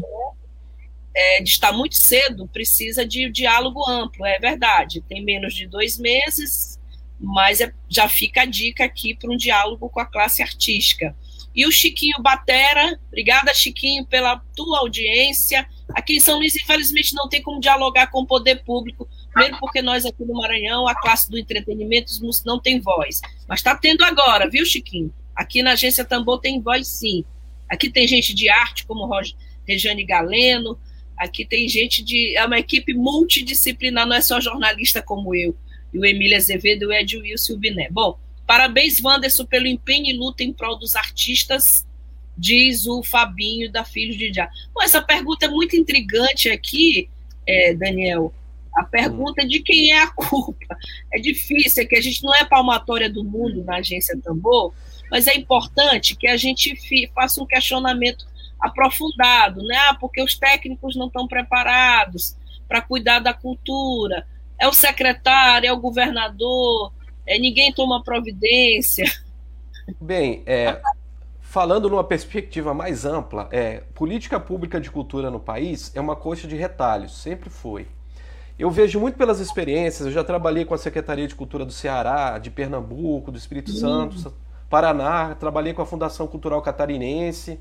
[1.14, 5.00] é, de estar muito cedo, precisa de diálogo amplo, é verdade.
[5.02, 6.80] Tem menos de dois meses,
[7.20, 11.16] mas é, já fica a dica aqui para um diálogo com a classe artística.
[11.54, 15.68] E o Chiquinho Batera, obrigada, Chiquinho, pela tua audiência.
[15.90, 19.80] Aqui em São Luís, infelizmente, não tem como dialogar com o poder público, mesmo porque
[19.80, 22.10] nós aqui no Maranhão, a classe do entretenimento
[22.44, 23.20] não tem voz.
[23.46, 25.14] Mas está tendo agora, viu, Chiquinho?
[25.34, 27.24] Aqui na agência Tambor tem voz sim.
[27.68, 29.08] Aqui tem gente de arte, como
[29.66, 30.78] Rejane Galeno,
[31.16, 32.36] aqui tem gente de.
[32.36, 35.56] É uma equipe multidisciplinar, não é só jornalista como eu,
[35.92, 37.88] e o Emílio Azevedo, o Ed Wilson e o Biné.
[37.90, 41.86] Bom, parabéns, Wanderson, pelo empenho e luta em prol dos artistas,
[42.36, 44.48] diz o Fabinho da Filhos de Já.
[44.74, 47.08] Bom, essa pergunta é muito intrigante aqui,
[47.46, 48.32] é, Daniel.
[48.76, 50.76] A pergunta de quem é a culpa.
[51.12, 54.74] É difícil, é que a gente não é palmatória do mundo na agência Tambor,
[55.10, 56.76] mas é importante que a gente
[57.14, 58.26] faça um questionamento
[58.64, 59.76] aprofundado, né?
[59.90, 64.26] Ah, porque os técnicos não estão preparados para cuidar da cultura.
[64.58, 66.92] É o secretário, é o governador,
[67.26, 69.04] é, ninguém toma providência.
[70.00, 70.80] Bem, é,
[71.40, 76.48] falando numa perspectiva mais ampla, é, política pública de cultura no país é uma coxa
[76.48, 77.86] de retalhos, sempre foi.
[78.58, 82.38] Eu vejo muito pelas experiências, eu já trabalhei com a Secretaria de Cultura do Ceará,
[82.38, 83.76] de Pernambuco, do Espírito uhum.
[83.76, 84.34] Santo,
[84.70, 87.60] Paraná, trabalhei com a Fundação Cultural Catarinense.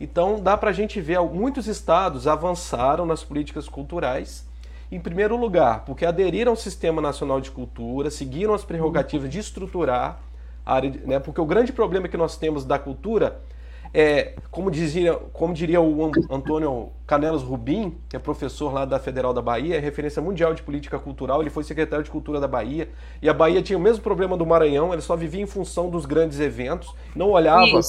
[0.00, 4.48] Então dá para a gente ver, muitos estados avançaram nas políticas culturais.
[4.90, 10.18] Em primeiro lugar, porque aderiram ao Sistema Nacional de Cultura, seguiram as prerrogativas de estruturar
[10.66, 11.20] a área, né?
[11.20, 13.40] porque o grande problema que nós temos da cultura
[13.92, 19.34] é, como, dizia, como diria o Antônio Canelas Rubim, que é professor lá da Federal
[19.34, 22.88] da Bahia, é referência mundial de política cultural, ele foi secretário de Cultura da Bahia,
[23.20, 26.06] e a Bahia tinha o mesmo problema do Maranhão, ele só vivia em função dos
[26.06, 27.80] grandes eventos, não olhava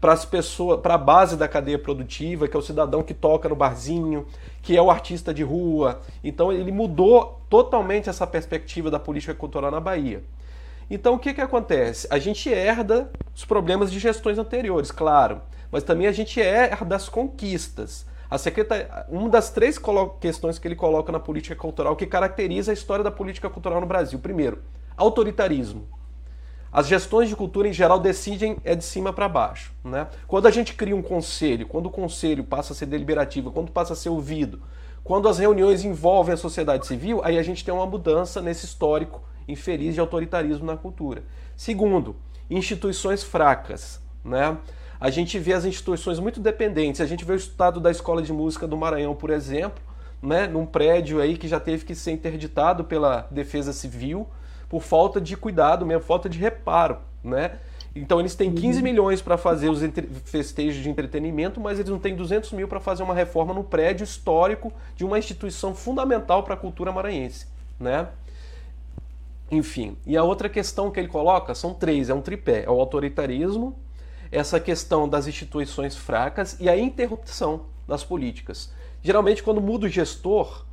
[0.00, 3.48] para as pessoas, para a base da cadeia produtiva, que é o cidadão que toca
[3.48, 4.26] no barzinho,
[4.62, 6.00] que é o artista de rua.
[6.24, 10.24] Então ele mudou totalmente essa perspectiva da política cultural na Bahia.
[10.90, 12.08] Então o que, que acontece?
[12.10, 17.08] A gente herda os problemas de gestões anteriores, claro, mas também a gente herda as
[17.08, 18.06] conquistas.
[18.30, 18.36] A.
[19.08, 19.78] Uma das três
[20.20, 23.86] questões que ele coloca na política cultural que caracteriza a história da política cultural no
[23.86, 24.18] Brasil.
[24.20, 24.62] Primeiro,
[24.96, 25.99] autoritarismo.
[26.72, 29.72] As gestões de cultura em geral decidem é de cima para baixo.
[29.84, 30.06] Né?
[30.28, 33.92] Quando a gente cria um conselho, quando o conselho passa a ser deliberativo, quando passa
[33.92, 34.62] a ser ouvido,
[35.02, 39.20] quando as reuniões envolvem a sociedade civil, aí a gente tem uma mudança nesse histórico
[39.48, 41.24] infeliz de autoritarismo na cultura.
[41.56, 42.14] Segundo,
[42.48, 44.00] instituições fracas.
[44.24, 44.56] Né?
[45.00, 47.00] A gente vê as instituições muito dependentes.
[47.00, 49.82] A gente vê o estado da Escola de Música do Maranhão, por exemplo,
[50.22, 50.46] né?
[50.46, 54.28] num prédio aí que já teve que ser interditado pela Defesa Civil
[54.70, 56.98] por falta de cuidado mesmo, falta de reparo.
[57.22, 57.58] Né?
[57.94, 58.84] Então eles têm 15 uhum.
[58.84, 59.80] milhões para fazer os
[60.24, 64.04] festejos de entretenimento, mas eles não têm 200 mil para fazer uma reforma no prédio
[64.04, 67.46] histórico de uma instituição fundamental para a cultura maranhense.
[67.78, 68.06] Né?
[69.50, 72.78] Enfim, e a outra questão que ele coloca são três: é um tripé, é o
[72.78, 73.76] autoritarismo,
[74.30, 78.70] essa questão das instituições fracas e a interrupção das políticas.
[79.02, 80.64] Geralmente, quando muda o gestor,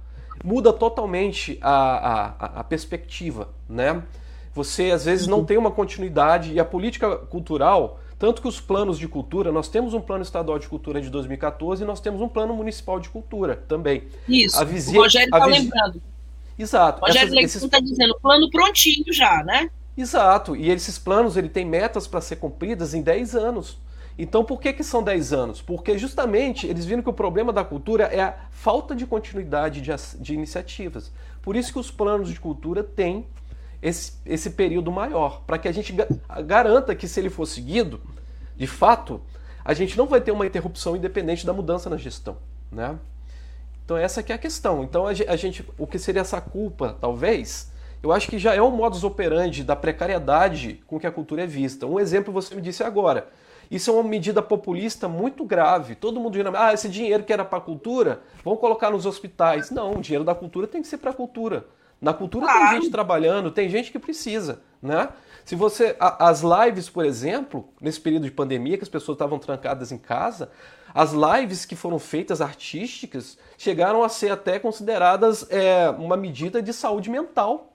[0.43, 4.04] muda totalmente a, a, a perspectiva, né?
[4.54, 8.97] Você às vezes não tem uma continuidade e a política cultural, tanto que os planos
[8.97, 12.28] de cultura, nós temos um plano estadual de cultura de 2014 e nós temos um
[12.28, 14.04] plano municipal de cultura também.
[14.28, 14.60] Isso.
[14.60, 16.02] A visita, o Rogério está lembrando.
[16.58, 17.02] Exato.
[17.02, 17.62] Rogério Leite esses...
[17.62, 19.69] está dizendo, plano prontinho já, né?
[19.95, 20.56] Exato.
[20.56, 23.78] E esses planos ele tem metas para ser cumpridas em 10 anos.
[24.17, 25.62] Então por que, que são 10 anos?
[25.62, 29.91] Porque justamente eles viram que o problema da cultura é a falta de continuidade de,
[30.19, 31.12] de iniciativas.
[31.41, 33.27] Por isso que os planos de cultura têm
[33.82, 35.95] esse, esse período maior, para que a gente
[36.45, 38.01] garanta que se ele for seguido,
[38.56, 39.21] de fato,
[39.63, 42.38] a gente não vai ter uma interrupção independente da mudança na gestão.
[42.71, 42.97] Né?
[43.86, 44.84] Então essa que é a questão.
[44.84, 48.71] Então a gente, o que seria essa culpa, talvez, eu acho que já é um
[48.71, 51.86] modus operandi da precariedade com que a cultura é vista.
[51.86, 53.30] Um exemplo você me disse agora.
[53.69, 55.95] Isso é uma medida populista muito grave.
[55.95, 59.71] Todo mundo diz, ah, esse dinheiro que era para a cultura, vamos colocar nos hospitais.
[59.71, 61.65] Não, o dinheiro da cultura tem que ser para a cultura.
[61.99, 65.10] Na cultura tem gente trabalhando, tem gente que precisa, né?
[65.43, 69.91] Se você as lives, por exemplo, nesse período de pandemia que as pessoas estavam trancadas
[69.91, 70.51] em casa,
[70.93, 76.73] as lives que foram feitas artísticas chegaram a ser até consideradas é, uma medida de
[76.73, 77.73] saúde mental,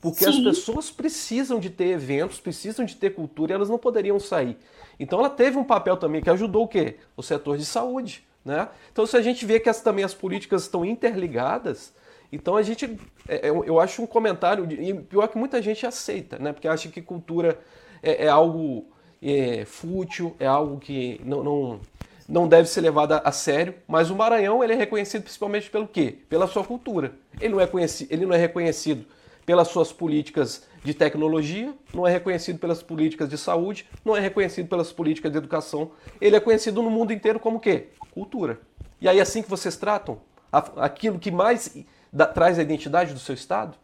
[0.00, 0.30] porque Sim.
[0.30, 4.58] as pessoas precisam de ter eventos, precisam de ter cultura e elas não poderiam sair.
[4.98, 6.96] Então ela teve um papel também que ajudou o quê?
[7.16, 8.68] O setor de saúde, né?
[8.92, 11.92] Então se a gente vê que as, também as políticas estão interligadas,
[12.34, 16.38] então a gente, é, é, eu acho um comentário, e pior que muita gente aceita,
[16.38, 16.52] né?
[16.52, 17.58] Porque acha que cultura
[18.02, 18.86] é, é algo
[19.22, 21.80] é, fútil, é algo que não, não,
[22.28, 23.74] não deve ser levado a sério.
[23.86, 26.18] Mas o Maranhão ele é reconhecido principalmente pelo quê?
[26.28, 27.12] Pela sua cultura.
[27.40, 29.06] Ele não é, conhecido, ele não é reconhecido
[29.46, 34.68] pelas suas políticas de tecnologia, não é reconhecido pelas políticas de saúde, não é reconhecido
[34.68, 35.92] pelas políticas de educação.
[36.20, 37.88] Ele é conhecido no mundo inteiro como quê?
[38.12, 38.60] Cultura.
[39.00, 40.20] E aí assim que vocês tratam
[40.76, 41.76] aquilo que mais
[42.12, 43.76] da, traz a identidade do seu estado?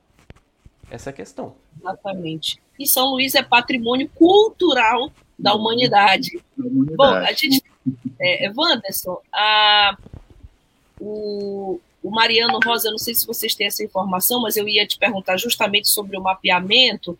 [0.90, 1.54] Essa é a questão.
[1.78, 2.60] Exatamente.
[2.78, 6.42] E São Luís é patrimônio cultural da humanidade.
[6.58, 6.96] humanidade.
[6.96, 7.62] Bom, a gente.
[8.20, 9.96] É, é, Wanderson, a,
[11.00, 14.98] o, o Mariano Rosa, não sei se vocês têm essa informação, mas eu ia te
[14.98, 17.18] perguntar justamente sobre o mapeamento.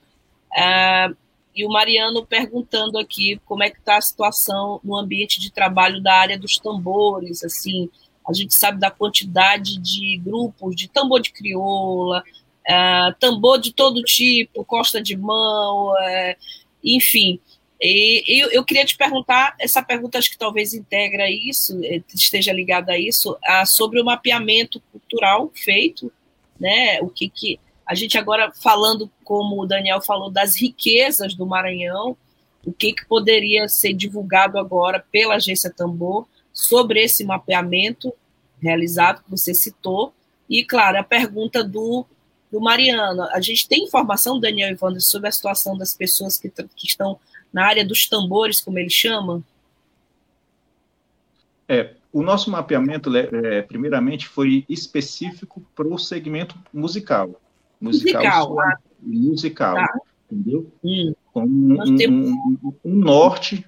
[0.53, 1.17] Uh,
[1.55, 6.01] e o Mariano perguntando aqui como é que está a situação no ambiente de trabalho
[6.03, 7.91] da área dos tambores, assim,
[8.27, 12.23] a gente sabe da quantidade de grupos de tambor de crioula,
[12.69, 16.37] uh, tambor de todo tipo, costa de mão, uh,
[16.83, 17.41] enfim.
[17.81, 22.53] E eu, eu, queria te perguntar, essa pergunta acho que talvez integra isso, eh, esteja
[22.53, 26.13] ligada a isso, uh, sobre o mapeamento cultural feito,
[26.59, 27.01] né?
[27.01, 32.17] O que, que a gente agora falando, como o Daniel falou, das riquezas do Maranhão,
[32.67, 38.13] o que, que poderia ser divulgado agora pela agência Tambor, sobre esse mapeamento
[38.61, 40.13] realizado que você citou.
[40.49, 42.05] E, claro, a pergunta do,
[42.53, 43.23] do Mariano.
[43.33, 47.19] A gente tem informação, Daniel Evandro, sobre a situação das pessoas que, que estão
[47.53, 49.43] na área dos tambores, como ele chama?
[51.69, 57.41] É, o nosso mapeamento, é, primeiramente, foi específico para o segmento musical.
[57.81, 58.23] Musical.
[58.23, 58.61] Musical.
[58.61, 58.79] Ah.
[59.03, 60.01] musical tá.
[60.31, 60.71] Entendeu?
[60.85, 61.13] Hum.
[61.33, 62.31] Como um, temos...
[62.31, 63.65] um, um, norte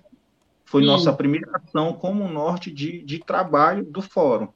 [0.65, 4.49] foi nossa primeira ação como norte de, de trabalho do fórum.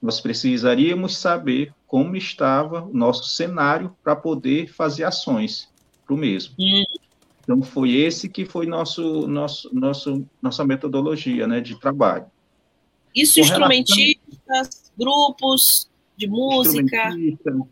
[0.00, 5.68] Nós precisaríamos saber como estava o nosso cenário para poder fazer ações
[6.04, 6.54] para o mesmo.
[7.46, 12.26] Então, foi esse que foi nosso, nosso, nosso, nossa metodologia né, de trabalho.
[13.14, 14.82] Isso, Com instrumentistas, relação...
[14.98, 17.14] grupos de música.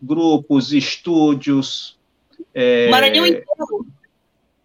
[0.01, 1.99] Grupos, estúdios.
[2.55, 2.89] É...
[2.89, 3.45] Maranhão inteiro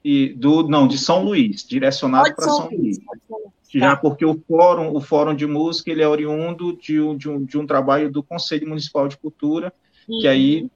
[0.03, 2.99] e do não de São Luís, direcionado para São, São Luís.
[3.29, 3.49] Luís.
[3.71, 3.97] Já tá.
[3.97, 7.57] porque o fórum, o fórum de música, ele é oriundo de um, de um, de
[7.57, 9.73] um trabalho do Conselho Municipal de Cultura,
[10.07, 10.19] uhum.
[10.19, 10.69] que aí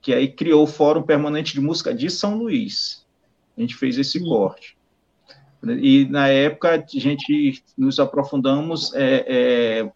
[0.00, 3.03] que aí criou o Fórum Permanente de Música de São Luís.
[3.56, 4.28] A gente fez esse uhum.
[4.28, 4.76] corte.
[5.80, 9.92] E na época a gente nos aprofundamos, é, é,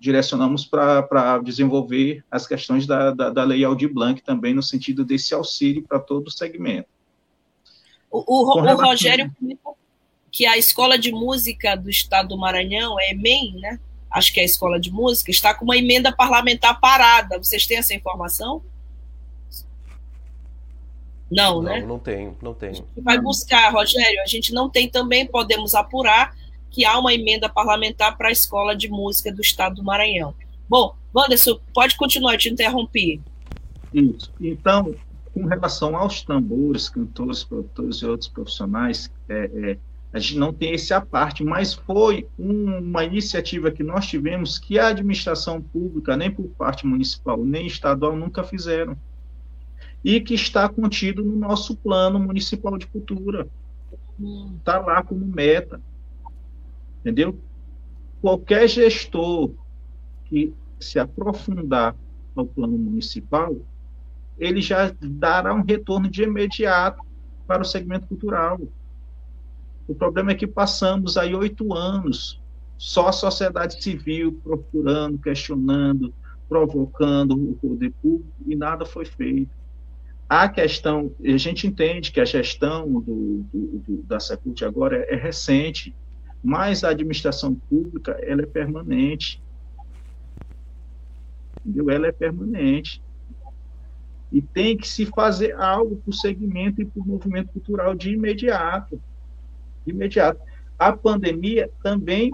[0.00, 5.32] direcionamos para desenvolver as questões da, da, da Lei Aldir Blanc também no sentido desse
[5.32, 6.88] auxílio para todo o segmento.
[8.10, 9.32] O, o, o Rogério
[10.32, 13.78] que a Escola de Música do Estado do Maranhão, é EMEM, né?
[14.10, 17.38] Acho que é a Escola de Música, está com uma emenda parlamentar parada.
[17.38, 18.62] Vocês têm essa informação?
[21.32, 21.80] Não, não né?
[21.80, 22.84] Não tenho, não tenho.
[22.98, 24.20] Vai buscar, Rogério.
[24.22, 26.34] A gente não tem também, podemos apurar
[26.70, 30.34] que há uma emenda parlamentar para a Escola de Música do Estado do Maranhão.
[30.68, 33.20] Bom, Wanderson, pode continuar, eu te interrompi.
[33.92, 34.32] Isso.
[34.40, 34.94] Então,
[35.34, 39.78] com relação aos tambores, cantores, produtores e outros profissionais, é, é,
[40.12, 44.78] a gente não tem esse a parte, mas foi uma iniciativa que nós tivemos que
[44.78, 48.96] a administração pública, nem por parte municipal, nem estadual, nunca fizeram.
[50.04, 53.48] E que está contido no nosso plano municipal de cultura.
[54.58, 55.80] Está lá como meta.
[57.00, 57.38] Entendeu?
[58.20, 59.52] Qualquer gestor
[60.26, 61.96] que se aprofundar
[62.34, 63.56] no plano municipal,
[64.38, 67.04] ele já dará um retorno de imediato
[67.46, 68.60] para o segmento cultural.
[69.86, 72.40] O problema é que passamos aí oito anos
[72.78, 76.12] só a sociedade civil procurando, questionando,
[76.48, 79.61] provocando o poder público e nada foi feito.
[80.34, 85.12] A questão, a gente entende que a gestão do, do, do, da Secult agora é,
[85.12, 85.94] é recente,
[86.42, 89.42] mas a administração pública ela é permanente.
[91.60, 91.90] Entendeu?
[91.90, 93.02] Ela é permanente.
[94.32, 98.14] E tem que se fazer algo para o segmento e para o movimento cultural de
[98.14, 98.98] imediato.
[99.84, 100.40] De imediato.
[100.78, 102.32] a pandemia também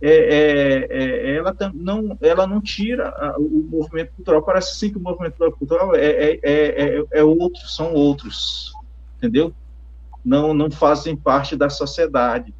[0.00, 4.42] é, é, é, ela, não, ela não tira o movimento cultural.
[4.42, 8.72] Parece sim que o movimento cultural é, é, é, é, outro, são outros,
[9.16, 9.54] entendeu?
[10.24, 12.54] Não, não fazem parte da sociedade.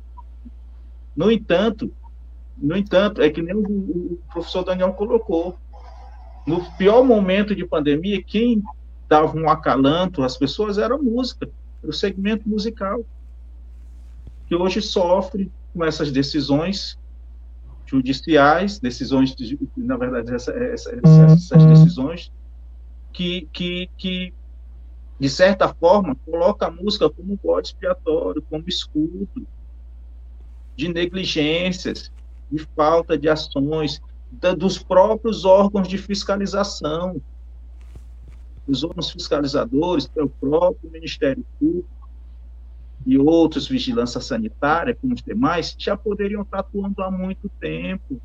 [1.14, 1.92] No entanto,
[2.56, 5.58] no entanto, é que nem o, o professor Daniel colocou.
[6.46, 8.62] No pior momento de pandemia, quem
[9.08, 11.50] dava um acalanto às pessoas era a música,
[11.82, 13.04] o segmento musical,
[14.48, 16.98] que hoje sofre com essas decisões
[17.86, 19.34] judiciais, decisões,
[19.76, 22.32] na verdade, essa, essa, essas decisões
[23.12, 24.34] que, que, que,
[25.18, 29.46] de certa forma, coloca a música como bode expiatório, como escudo
[30.76, 32.10] de negligências,
[32.50, 37.20] de falta de ações, da, dos próprios órgãos de fiscalização,
[38.66, 41.88] os órgãos fiscalizadores, é o próprio Ministério Público,
[43.06, 48.20] e outros, vigilância sanitária, como os demais, já poderiam estar atuando há muito tempo.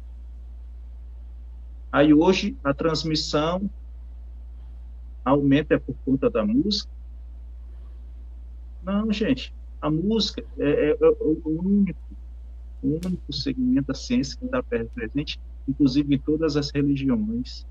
[1.92, 3.70] Aí hoje a transmissão
[5.24, 6.90] aumenta por conta da música?
[8.82, 12.00] Não, gente, a música é, é, é o único,
[12.82, 17.68] o único segmento da ciência que está presente, inclusive em todas as religiões,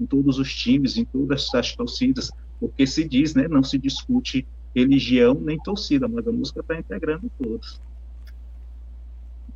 [0.00, 2.30] em todos os times, em todas as torcidas,
[2.60, 7.30] porque se diz, né, não se discute religião nem torcida, mas a música está integrando
[7.38, 7.80] todos.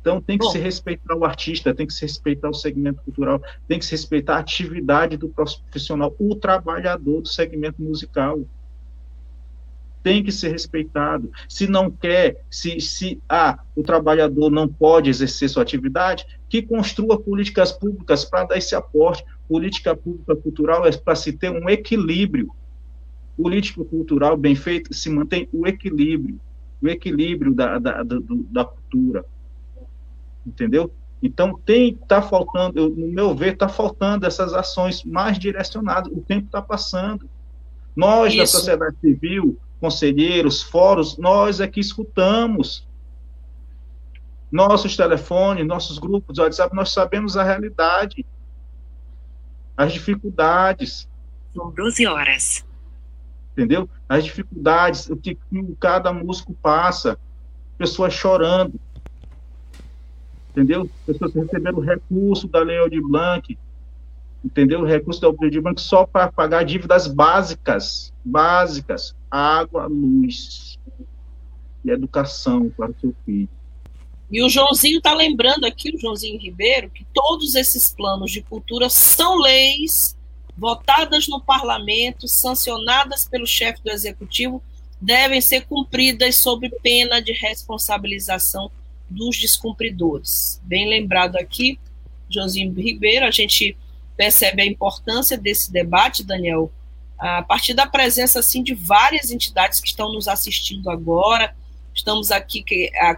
[0.01, 0.51] Então tem que Bom.
[0.51, 4.35] se respeitar o artista, tem que se respeitar o segmento cultural, tem que se respeitar
[4.35, 8.39] a atividade do profissional, o trabalhador do segmento musical.
[10.01, 11.29] Tem que ser respeitado.
[11.49, 17.19] Se não quer, se, se ah, o trabalhador não pode exercer sua atividade, que construa
[17.19, 19.25] políticas públicas para dar esse aporte.
[19.49, 22.49] Política pública cultural é para se ter um equilíbrio
[23.41, 26.37] político-cultural bem feito, se mantém o equilíbrio,
[26.81, 28.17] o equilíbrio da, da, da,
[28.51, 29.25] da cultura.
[30.45, 30.91] Entendeu?
[31.23, 36.11] Então, tem, está faltando, no meu ver, está faltando essas ações mais direcionadas.
[36.11, 37.29] O tempo está passando.
[37.95, 38.39] Nós, Isso.
[38.39, 42.85] da sociedade civil, conselheiros, fóruns, nós é que escutamos.
[44.51, 48.25] Nossos telefones, nossos grupos de WhatsApp, nós sabemos a realidade,
[49.77, 51.07] as dificuldades.
[51.53, 52.68] São 12 horas
[53.59, 53.89] entendeu?
[54.07, 55.37] As dificuldades, o que
[55.79, 57.19] cada músico passa,
[57.77, 58.79] pessoas chorando,
[60.51, 60.89] entendeu?
[61.05, 63.57] Pessoas recebendo recurso da Lei Aldir Blanc,
[64.43, 64.83] entendeu?
[64.83, 70.79] Recurso da Aldir Blanc só para pagar dívidas básicas, básicas, água, luz
[71.83, 73.49] e educação para o seu filho.
[74.31, 78.87] E o Joãozinho está lembrando aqui, o Joãozinho Ribeiro, que todos esses planos de cultura
[78.87, 80.15] são leis
[80.59, 84.61] votadas no parlamento, sancionadas pelo chefe do executivo,
[85.01, 88.69] devem ser cumpridas sob pena de responsabilização
[89.09, 90.59] dos descumpridores.
[90.63, 91.79] Bem lembrado aqui,
[92.29, 93.77] Josinho Ribeiro, a gente
[94.17, 96.69] percebe a importância desse debate, Daniel,
[97.17, 101.55] a partir da presença assim de várias entidades que estão nos assistindo agora.
[101.95, 102.63] Estamos aqui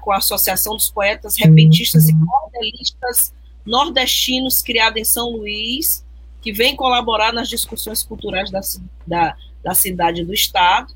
[0.02, 3.34] com a Associação dos Poetas Repentistas e Cordelistas
[3.66, 6.06] Nordestinos, criada em São Luís,
[6.42, 8.62] que vem colaborar nas discussões culturais da,
[9.06, 10.94] da, da cidade e do Estado.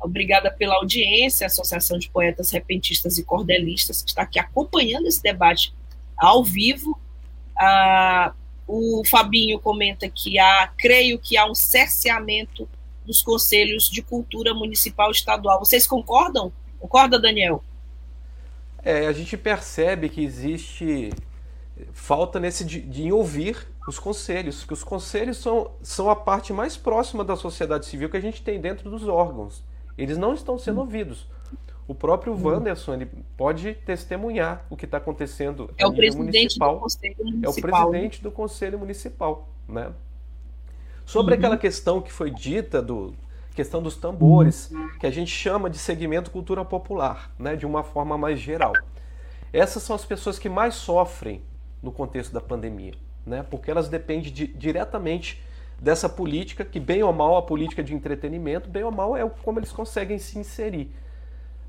[0.00, 5.72] Obrigada pela audiência, Associação de Poetas Repentistas e Cordelistas, que está aqui acompanhando esse debate
[6.16, 6.98] ao vivo.
[7.56, 8.32] Ah,
[8.66, 12.68] o Fabinho comenta que há, creio que há um cerceamento
[13.04, 15.58] dos conselhos de cultura municipal e estadual.
[15.58, 16.52] Vocês concordam?
[16.78, 17.64] Concorda, Daniel?
[18.84, 21.10] É, a gente percebe que existe
[21.92, 26.76] falta nesse de, de ouvir os conselhos, que os conselhos são, são a parte mais
[26.76, 29.64] próxima da sociedade civil que a gente tem dentro dos órgãos.
[29.96, 31.26] Eles não estão sendo ouvidos.
[31.86, 32.42] O próprio hum.
[32.44, 36.74] Wanderson ele pode testemunhar o que está acontecendo é o presidente municipal.
[36.74, 37.44] do Conselho Municipal.
[37.44, 39.48] É o presidente do Conselho Municipal.
[39.66, 39.92] Né?
[41.06, 41.38] Sobre uhum.
[41.38, 43.14] aquela questão que foi dita do
[43.54, 44.70] questão dos tambores,
[45.00, 48.72] que a gente chama de segmento cultura popular, né, de uma forma mais geral.
[49.52, 51.42] Essas são as pessoas que mais sofrem
[51.82, 52.94] no contexto da pandemia
[53.28, 53.44] né?
[53.48, 55.42] porque elas dependem de, diretamente
[55.80, 59.58] dessa política, que bem ou mal a política de entretenimento, bem ou mal é como
[59.58, 60.92] eles conseguem se inserir.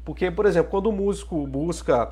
[0.03, 2.11] Porque, por exemplo, quando o músico busca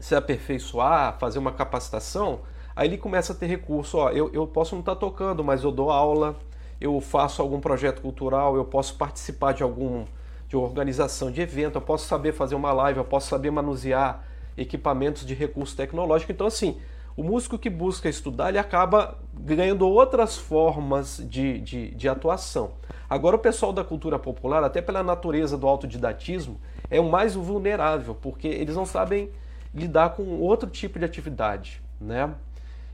[0.00, 2.40] se aperfeiçoar, fazer uma capacitação,
[2.74, 5.62] aí ele começa a ter recurso, ó, eu, eu posso não estar tá tocando, mas
[5.62, 6.36] eu dou aula,
[6.80, 10.04] eu faço algum projeto cultural, eu posso participar de algum
[10.48, 14.24] de organização de evento, eu posso saber fazer uma live, eu posso saber manusear
[14.56, 16.30] equipamentos de recurso tecnológico.
[16.32, 16.80] Então, assim,
[17.16, 22.72] o músico que busca estudar, ele acaba ganhando outras formas de, de, de atuação.
[23.08, 26.60] Agora, o pessoal da cultura popular, até pela natureza do autodidatismo,
[26.90, 29.30] é o mais vulnerável, porque eles não sabem
[29.74, 32.34] lidar com outro tipo de atividade, né?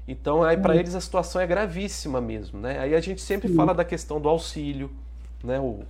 [0.06, 2.78] Então, aí para eles a situação é gravíssima mesmo, né?
[2.78, 3.54] Aí a gente sempre Sim.
[3.54, 4.90] fala da questão do auxílio,
[5.42, 5.58] né?
[5.60, 5.80] O,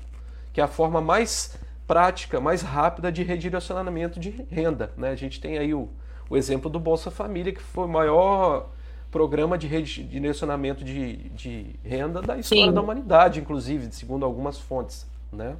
[0.52, 5.10] que é a forma mais prática, mais rápida de redirecionamento de renda, né?
[5.10, 5.88] A gente tem aí o,
[6.32, 8.70] o exemplo do Bolsa Família, que foi o maior
[9.10, 12.72] programa de redirecionamento de, de renda da história Sim.
[12.72, 15.54] da humanidade, inclusive, segundo algumas fontes, né?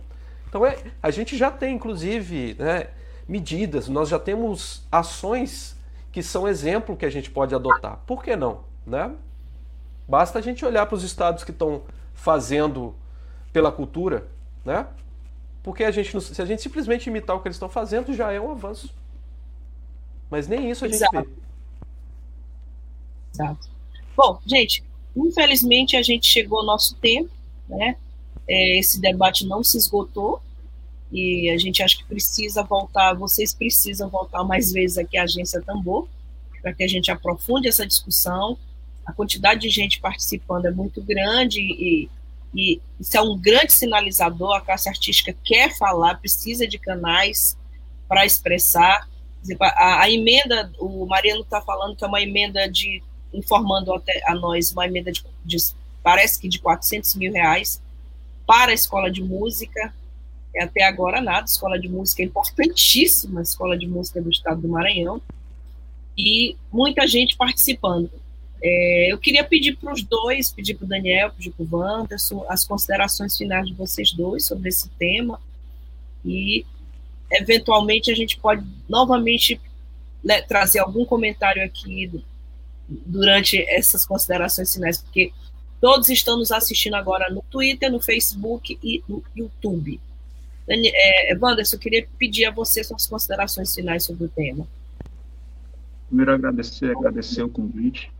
[0.49, 2.89] Então, é, a gente já tem, inclusive, né,
[3.29, 5.77] medidas, nós já temos ações
[6.11, 7.99] que são exemplo que a gente pode adotar.
[8.07, 8.61] Por que não?
[8.87, 9.15] Né?
[10.09, 11.83] Basta a gente olhar para os estados que estão
[12.15, 12.95] fazendo
[13.53, 14.27] pela cultura,
[14.65, 14.87] né?
[15.63, 18.41] Porque a gente, se a gente simplesmente imitar o que eles estão fazendo, já é
[18.41, 19.02] um avanço.
[20.33, 21.29] Mas nem isso a gente Exato.
[21.29, 21.29] vê.
[23.35, 23.69] Exato.
[24.17, 24.83] Bom, gente,
[25.15, 27.29] infelizmente a gente chegou ao nosso tempo,
[27.69, 27.97] né?
[28.49, 30.41] É, esse debate não se esgotou,
[31.13, 35.61] e a gente acha que precisa voltar, vocês precisam voltar mais vezes aqui à Agência
[35.61, 36.09] Tambor,
[36.63, 38.57] para que a gente aprofunde essa discussão.
[39.05, 42.09] A quantidade de gente participando é muito grande e,
[42.55, 44.57] e isso é um grande sinalizador.
[44.57, 47.55] A classe artística quer falar, precisa de canais
[48.09, 49.12] para expressar.
[49.61, 54.35] A, a, emenda, o Mariano está falando que é uma emenda de, informando até a
[54.35, 55.57] nós, uma emenda de, de
[56.03, 57.81] parece que de 400 mil reais
[58.47, 59.93] para a escola de música,
[60.55, 64.69] é até agora nada, escola de música é importantíssima, escola de música do estado do
[64.69, 65.21] Maranhão,
[66.17, 68.11] e muita gente participando.
[68.63, 72.45] É, eu queria pedir para os dois, pedir para o Daniel, pedir para o Wanderson,
[72.49, 75.41] as considerações finais de vocês dois sobre esse tema,
[76.25, 76.65] e
[77.41, 79.61] eventualmente a gente pode novamente
[80.23, 82.23] né, trazer algum comentário aqui
[82.89, 85.33] durante essas considerações finais, porque
[85.81, 90.01] todos estão nos assistindo agora no Twitter, no Facebook e no YouTube.
[90.69, 94.67] É, Wanderson, eu queria pedir a você suas considerações finais sobre o tema.
[96.07, 98.13] Primeiro, agradecer, agradecer o convite,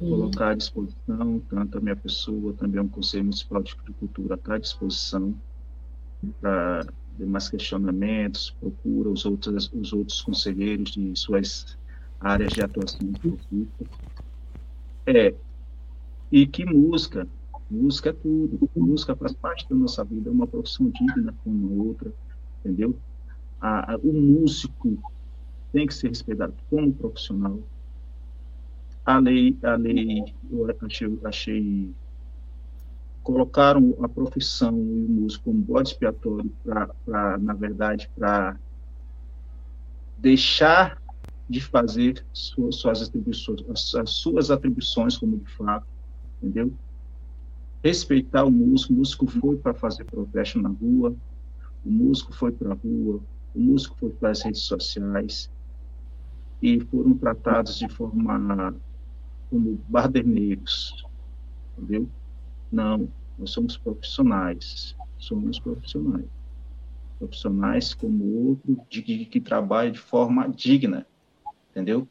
[0.00, 0.10] hum.
[0.10, 4.58] colocar à disposição, tanto a minha pessoa, também o Conselho Municipal de Agricultura está à
[4.58, 5.34] disposição
[6.40, 6.86] para
[7.16, 11.78] demais questionamentos, procura os outros, os outros conselheiros de suas
[12.20, 13.12] áreas de atuação.
[15.06, 15.34] É,
[16.30, 17.28] e que música
[17.70, 18.70] Música é tudo.
[18.76, 22.12] Música faz parte da nossa vida, é uma profissão digna como outra,
[22.60, 22.96] entendeu?
[23.60, 24.98] A, a, o músico
[25.72, 27.58] tem que ser respeitado como profissional.
[29.04, 31.94] A lei, a lei eu achei, achei
[33.26, 38.56] colocaram a profissão e o músico como bode expiatório para, na verdade, para
[40.16, 41.02] deixar
[41.48, 45.84] de fazer suas, suas atribuições, as suas atribuições como de fato,
[46.40, 46.72] entendeu?
[47.82, 48.92] respeitar o músico.
[48.92, 51.16] O músico foi para fazer protesto na rua,
[51.84, 53.20] o músico foi para a rua,
[53.52, 55.50] o músico foi para as redes sociais
[56.62, 58.72] e foram tratados de forma
[59.50, 61.04] como barderneiros,
[61.76, 62.08] entendeu?
[62.76, 63.08] Não,
[63.38, 66.26] nós somos profissionais, somos profissionais.
[67.18, 71.06] Profissionais como outro, de, que trabalham de forma digna,
[71.70, 72.06] entendeu?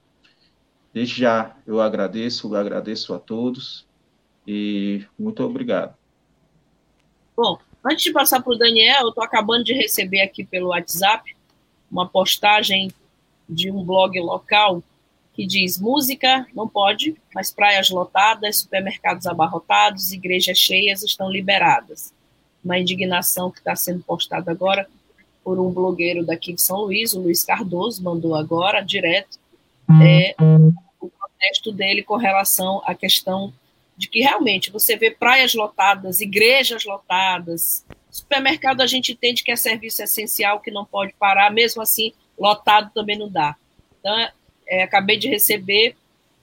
[0.92, 3.86] Desde já eu agradeço, eu agradeço a todos
[4.48, 5.96] e muito obrigado.
[7.38, 11.36] Bom, antes de passar para o Daniel, eu estou acabando de receber aqui pelo WhatsApp
[11.92, 12.92] uma postagem
[13.48, 14.82] de um blog local
[15.36, 22.14] que diz: música não pode, mas praias lotadas, supermercados abarrotados, igrejas cheias estão liberadas.
[22.64, 24.88] Uma indignação que está sendo postada agora
[25.44, 29.38] por um blogueiro daqui de São Luís, o Luiz Cardoso, mandou agora direto
[30.02, 30.36] é,
[31.00, 33.54] o protesto dele com relação à questão
[33.96, 39.56] de que realmente você vê praias lotadas, igrejas lotadas, supermercado a gente entende que é
[39.56, 43.56] serviço essencial que não pode parar, mesmo assim, lotado também não dá.
[44.00, 44.30] Então,
[44.68, 45.96] é, acabei de receber,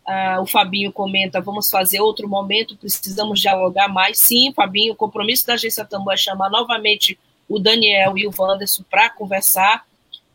[0.06, 4.18] uh, o Fabinho comenta, vamos fazer outro momento, precisamos dialogar mais.
[4.18, 7.18] Sim, Fabinho, o compromisso da Agência Tambor é chamar novamente
[7.48, 9.86] o Daniel e o Wanderson para conversar.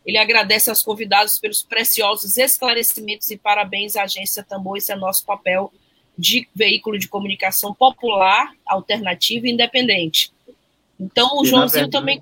[0.06, 5.26] Ele agradece aos convidados pelos preciosos esclarecimentos e parabéns à Agência Tambor, esse é nosso
[5.26, 5.72] papel
[6.18, 10.32] de veículo de comunicação popular, alternativo e independente.
[11.00, 12.20] Então, o e Joãozinho também.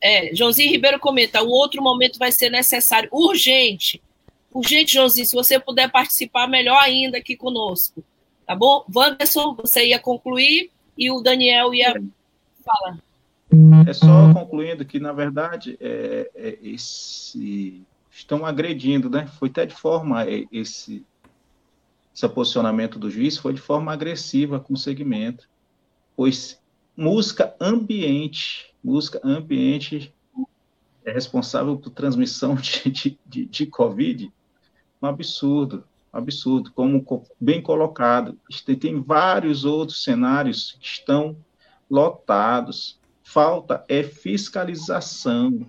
[0.00, 4.00] É, Joãozinho Ribeiro comenta: o outro momento vai ser necessário, urgente.
[4.56, 8.02] Urgente, Joãozinho, se você puder participar, melhor ainda aqui conosco.
[8.46, 8.84] Tá bom?
[8.94, 11.94] Wanderson, você ia concluir e o Daniel ia
[12.64, 12.98] falar.
[13.86, 19.26] É só concluindo que, na verdade, é, é, esse, estão agredindo, né?
[19.38, 21.04] Foi até de forma é, esse
[22.14, 25.46] esse posicionamento do juiz foi de forma agressiva com o segmento,
[26.16, 26.58] pois
[26.96, 28.74] música ambiente.
[28.82, 30.14] Música ambiente
[31.04, 34.32] é responsável por transmissão de, de, de, de Covid.
[35.02, 36.72] Um absurdo, um absurdo.
[36.72, 37.04] Como
[37.40, 38.38] bem colocado.
[38.80, 41.36] Tem vários outros cenários que estão
[41.90, 42.98] lotados.
[43.22, 45.66] Falta é fiscalização.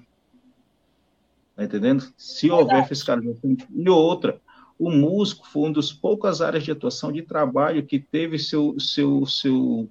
[1.56, 2.14] Tá entendendo?
[2.16, 3.58] Se houver fiscalização.
[3.74, 4.40] E outra,
[4.78, 9.26] o músico foi uma das poucas áreas de atuação de trabalho que teve seu, seu,
[9.26, 9.90] seu,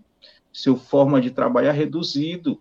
[0.53, 2.61] seu forma de trabalhar reduzido.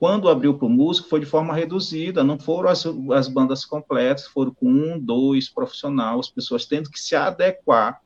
[0.00, 4.26] Quando abriu para o músico, foi de forma reduzida, não foram as, as bandas completas,
[4.26, 8.00] foram com um, dois profissionais, as pessoas tendo que se adequar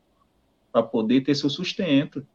[0.72, 2.26] para poder ter seu sustento.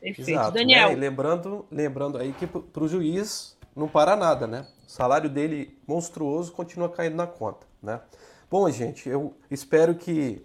[0.00, 0.30] Perfeito.
[0.30, 0.90] Exato, Daniel.
[0.90, 0.94] Né?
[0.94, 4.64] lembrando, lembrando aí que para o juiz não para nada, né?
[4.86, 8.00] O salário dele monstruoso continua caindo na conta, né?
[8.48, 10.40] Bom, gente, eu espero que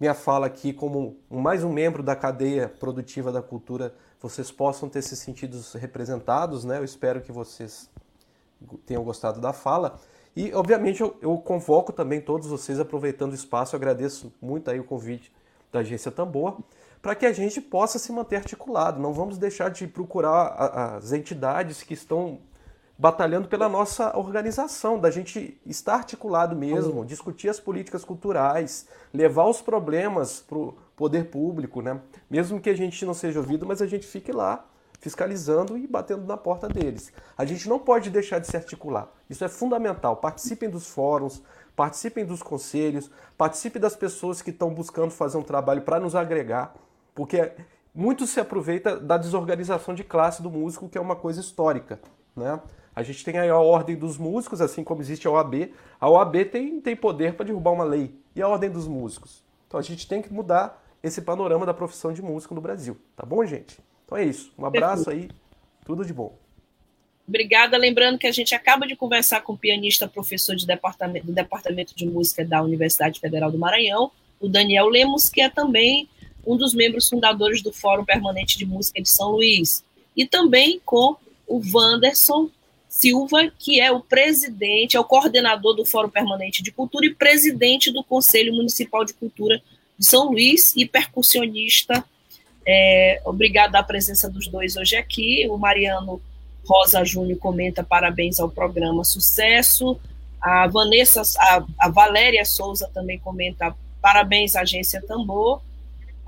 [0.00, 5.02] minha fala aqui como mais um membro da cadeia produtiva da cultura, vocês possam ter
[5.02, 6.78] se sentido representados, né?
[6.78, 7.90] Eu espero que vocês
[8.86, 9.98] tenham gostado da fala.
[10.34, 14.84] E, obviamente, eu, eu convoco também todos vocês, aproveitando o espaço, agradeço muito aí o
[14.84, 15.32] convite
[15.70, 16.60] da agência Tambor,
[17.00, 19.00] para que a gente possa se manter articulado.
[19.00, 22.38] Não vamos deixar de procurar as entidades que estão
[22.96, 29.60] batalhando pela nossa organização, da gente estar articulado mesmo, discutir as políticas culturais, levar os
[29.60, 30.58] problemas para
[31.02, 32.00] poder público, né?
[32.30, 34.64] Mesmo que a gente não seja ouvido, mas a gente fique lá
[35.00, 37.12] fiscalizando e batendo na porta deles.
[37.36, 39.08] A gente não pode deixar de se articular.
[39.28, 40.14] Isso é fundamental.
[40.18, 41.42] Participem dos fóruns,
[41.74, 46.72] participem dos conselhos, participem das pessoas que estão buscando fazer um trabalho para nos agregar,
[47.16, 47.50] porque
[47.92, 51.98] muito se aproveita da desorganização de classe do músico, que é uma coisa histórica,
[52.36, 52.60] né?
[52.94, 55.72] A gente tem aí a ordem dos músicos, assim como existe a OAB.
[55.98, 58.16] A OAB tem, tem poder para derrubar uma lei.
[58.36, 59.42] E a ordem dos músicos?
[59.72, 62.96] Então a gente tem que mudar esse panorama da profissão de músico no Brasil.
[63.16, 63.78] Tá bom, gente?
[64.04, 64.52] Então é isso.
[64.58, 65.28] Um abraço aí.
[65.84, 66.38] Tudo de bom.
[67.26, 67.76] Obrigada.
[67.76, 71.94] Lembrando que a gente acaba de conversar com o pianista, professor de departamento, do Departamento
[71.94, 76.08] de Música da Universidade Federal do Maranhão, o Daniel Lemos, que é também
[76.46, 79.84] um dos membros fundadores do Fórum Permanente de Música de São Luís.
[80.16, 82.50] E também com o Wanderson
[82.88, 87.90] Silva, que é o presidente, é o coordenador do Fórum Permanente de Cultura e presidente
[87.90, 89.62] do Conselho Municipal de Cultura
[90.02, 92.04] de São Luís e percussionista.
[92.66, 95.46] É, obrigado à presença dos dois hoje aqui.
[95.48, 96.20] O Mariano
[96.66, 99.98] Rosa Júnior comenta parabéns ao programa Sucesso.
[100.40, 105.62] A Vanessa, a, a Valéria Souza também comenta parabéns à Agência Tambor.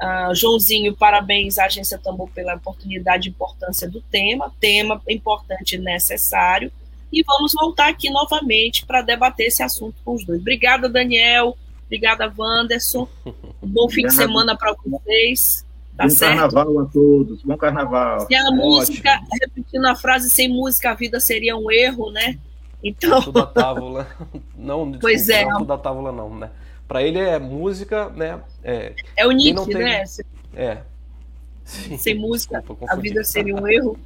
[0.00, 5.78] Uh, Joãozinho, parabéns à Agência Tambor pela oportunidade e importância do tema, tema importante e
[5.78, 6.70] necessário.
[7.12, 10.40] E vamos voltar aqui novamente para debater esse assunto com os dois.
[10.40, 11.56] Obrigada, Daniel.
[11.94, 13.08] Obrigada, Wanderson.
[13.62, 15.64] Um bom fim de semana para vocês.
[15.96, 16.36] Tá bom certo?
[16.36, 17.42] carnaval a todos.
[17.44, 18.26] Bom carnaval.
[18.26, 19.28] Se a música, Ótimo.
[19.40, 22.36] repetindo a frase, sem música a vida seria um erro, né?
[22.82, 23.22] Então.
[23.22, 24.08] Tudo da tábula.
[24.58, 25.44] Não, desculpa, pois é.
[25.44, 26.50] Não tudo da tábula, não, né?
[26.88, 28.40] Para ele é música, né?
[28.64, 29.84] É, é o Nietzsche, tem...
[29.84, 30.04] né?
[30.56, 30.78] É.
[31.64, 31.96] Sim.
[31.96, 33.96] Sem música, Desculpa, a vida seria um erro.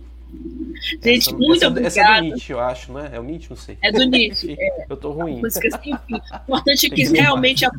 [1.03, 1.87] Gente, essa, muito essa, obrigada.
[1.89, 3.11] Essa é do Nietzsche, eu acho, não é?
[3.17, 3.79] É o Nietzsche, não sei.
[3.83, 4.57] É do Nietzsche.
[4.59, 4.87] é.
[4.89, 5.41] Eu tô ruim.
[5.41, 7.71] Música, enfim, o importante é que realmente a,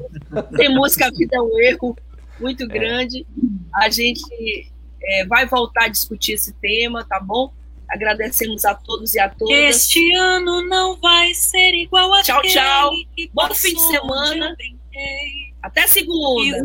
[0.57, 1.97] tem música, a vida é um erro
[2.39, 2.67] muito é.
[2.67, 3.25] grande.
[3.75, 4.71] A gente
[5.01, 7.53] é, vai voltar a discutir esse tema, tá bom?
[7.89, 9.55] Agradecemos a todos e a todas.
[9.55, 12.91] Este ano não vai ser igual a Tchau, tchau.
[13.33, 14.55] Bom fim de semana.
[15.61, 16.57] Até segunda.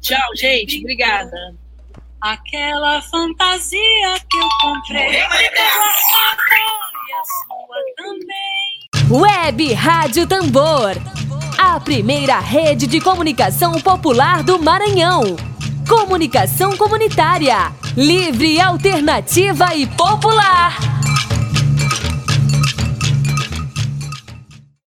[0.00, 0.78] Tchau, gente.
[0.78, 1.54] Obrigada.
[2.22, 5.10] Aquela fantasia que eu comprei.
[5.12, 5.24] e a
[7.26, 9.20] sua também.
[9.20, 10.92] Web Rádio Tambor.
[11.58, 15.34] A primeira rede de comunicação popular do Maranhão.
[15.88, 17.72] Comunicação comunitária.
[17.96, 21.01] Livre, alternativa e popular.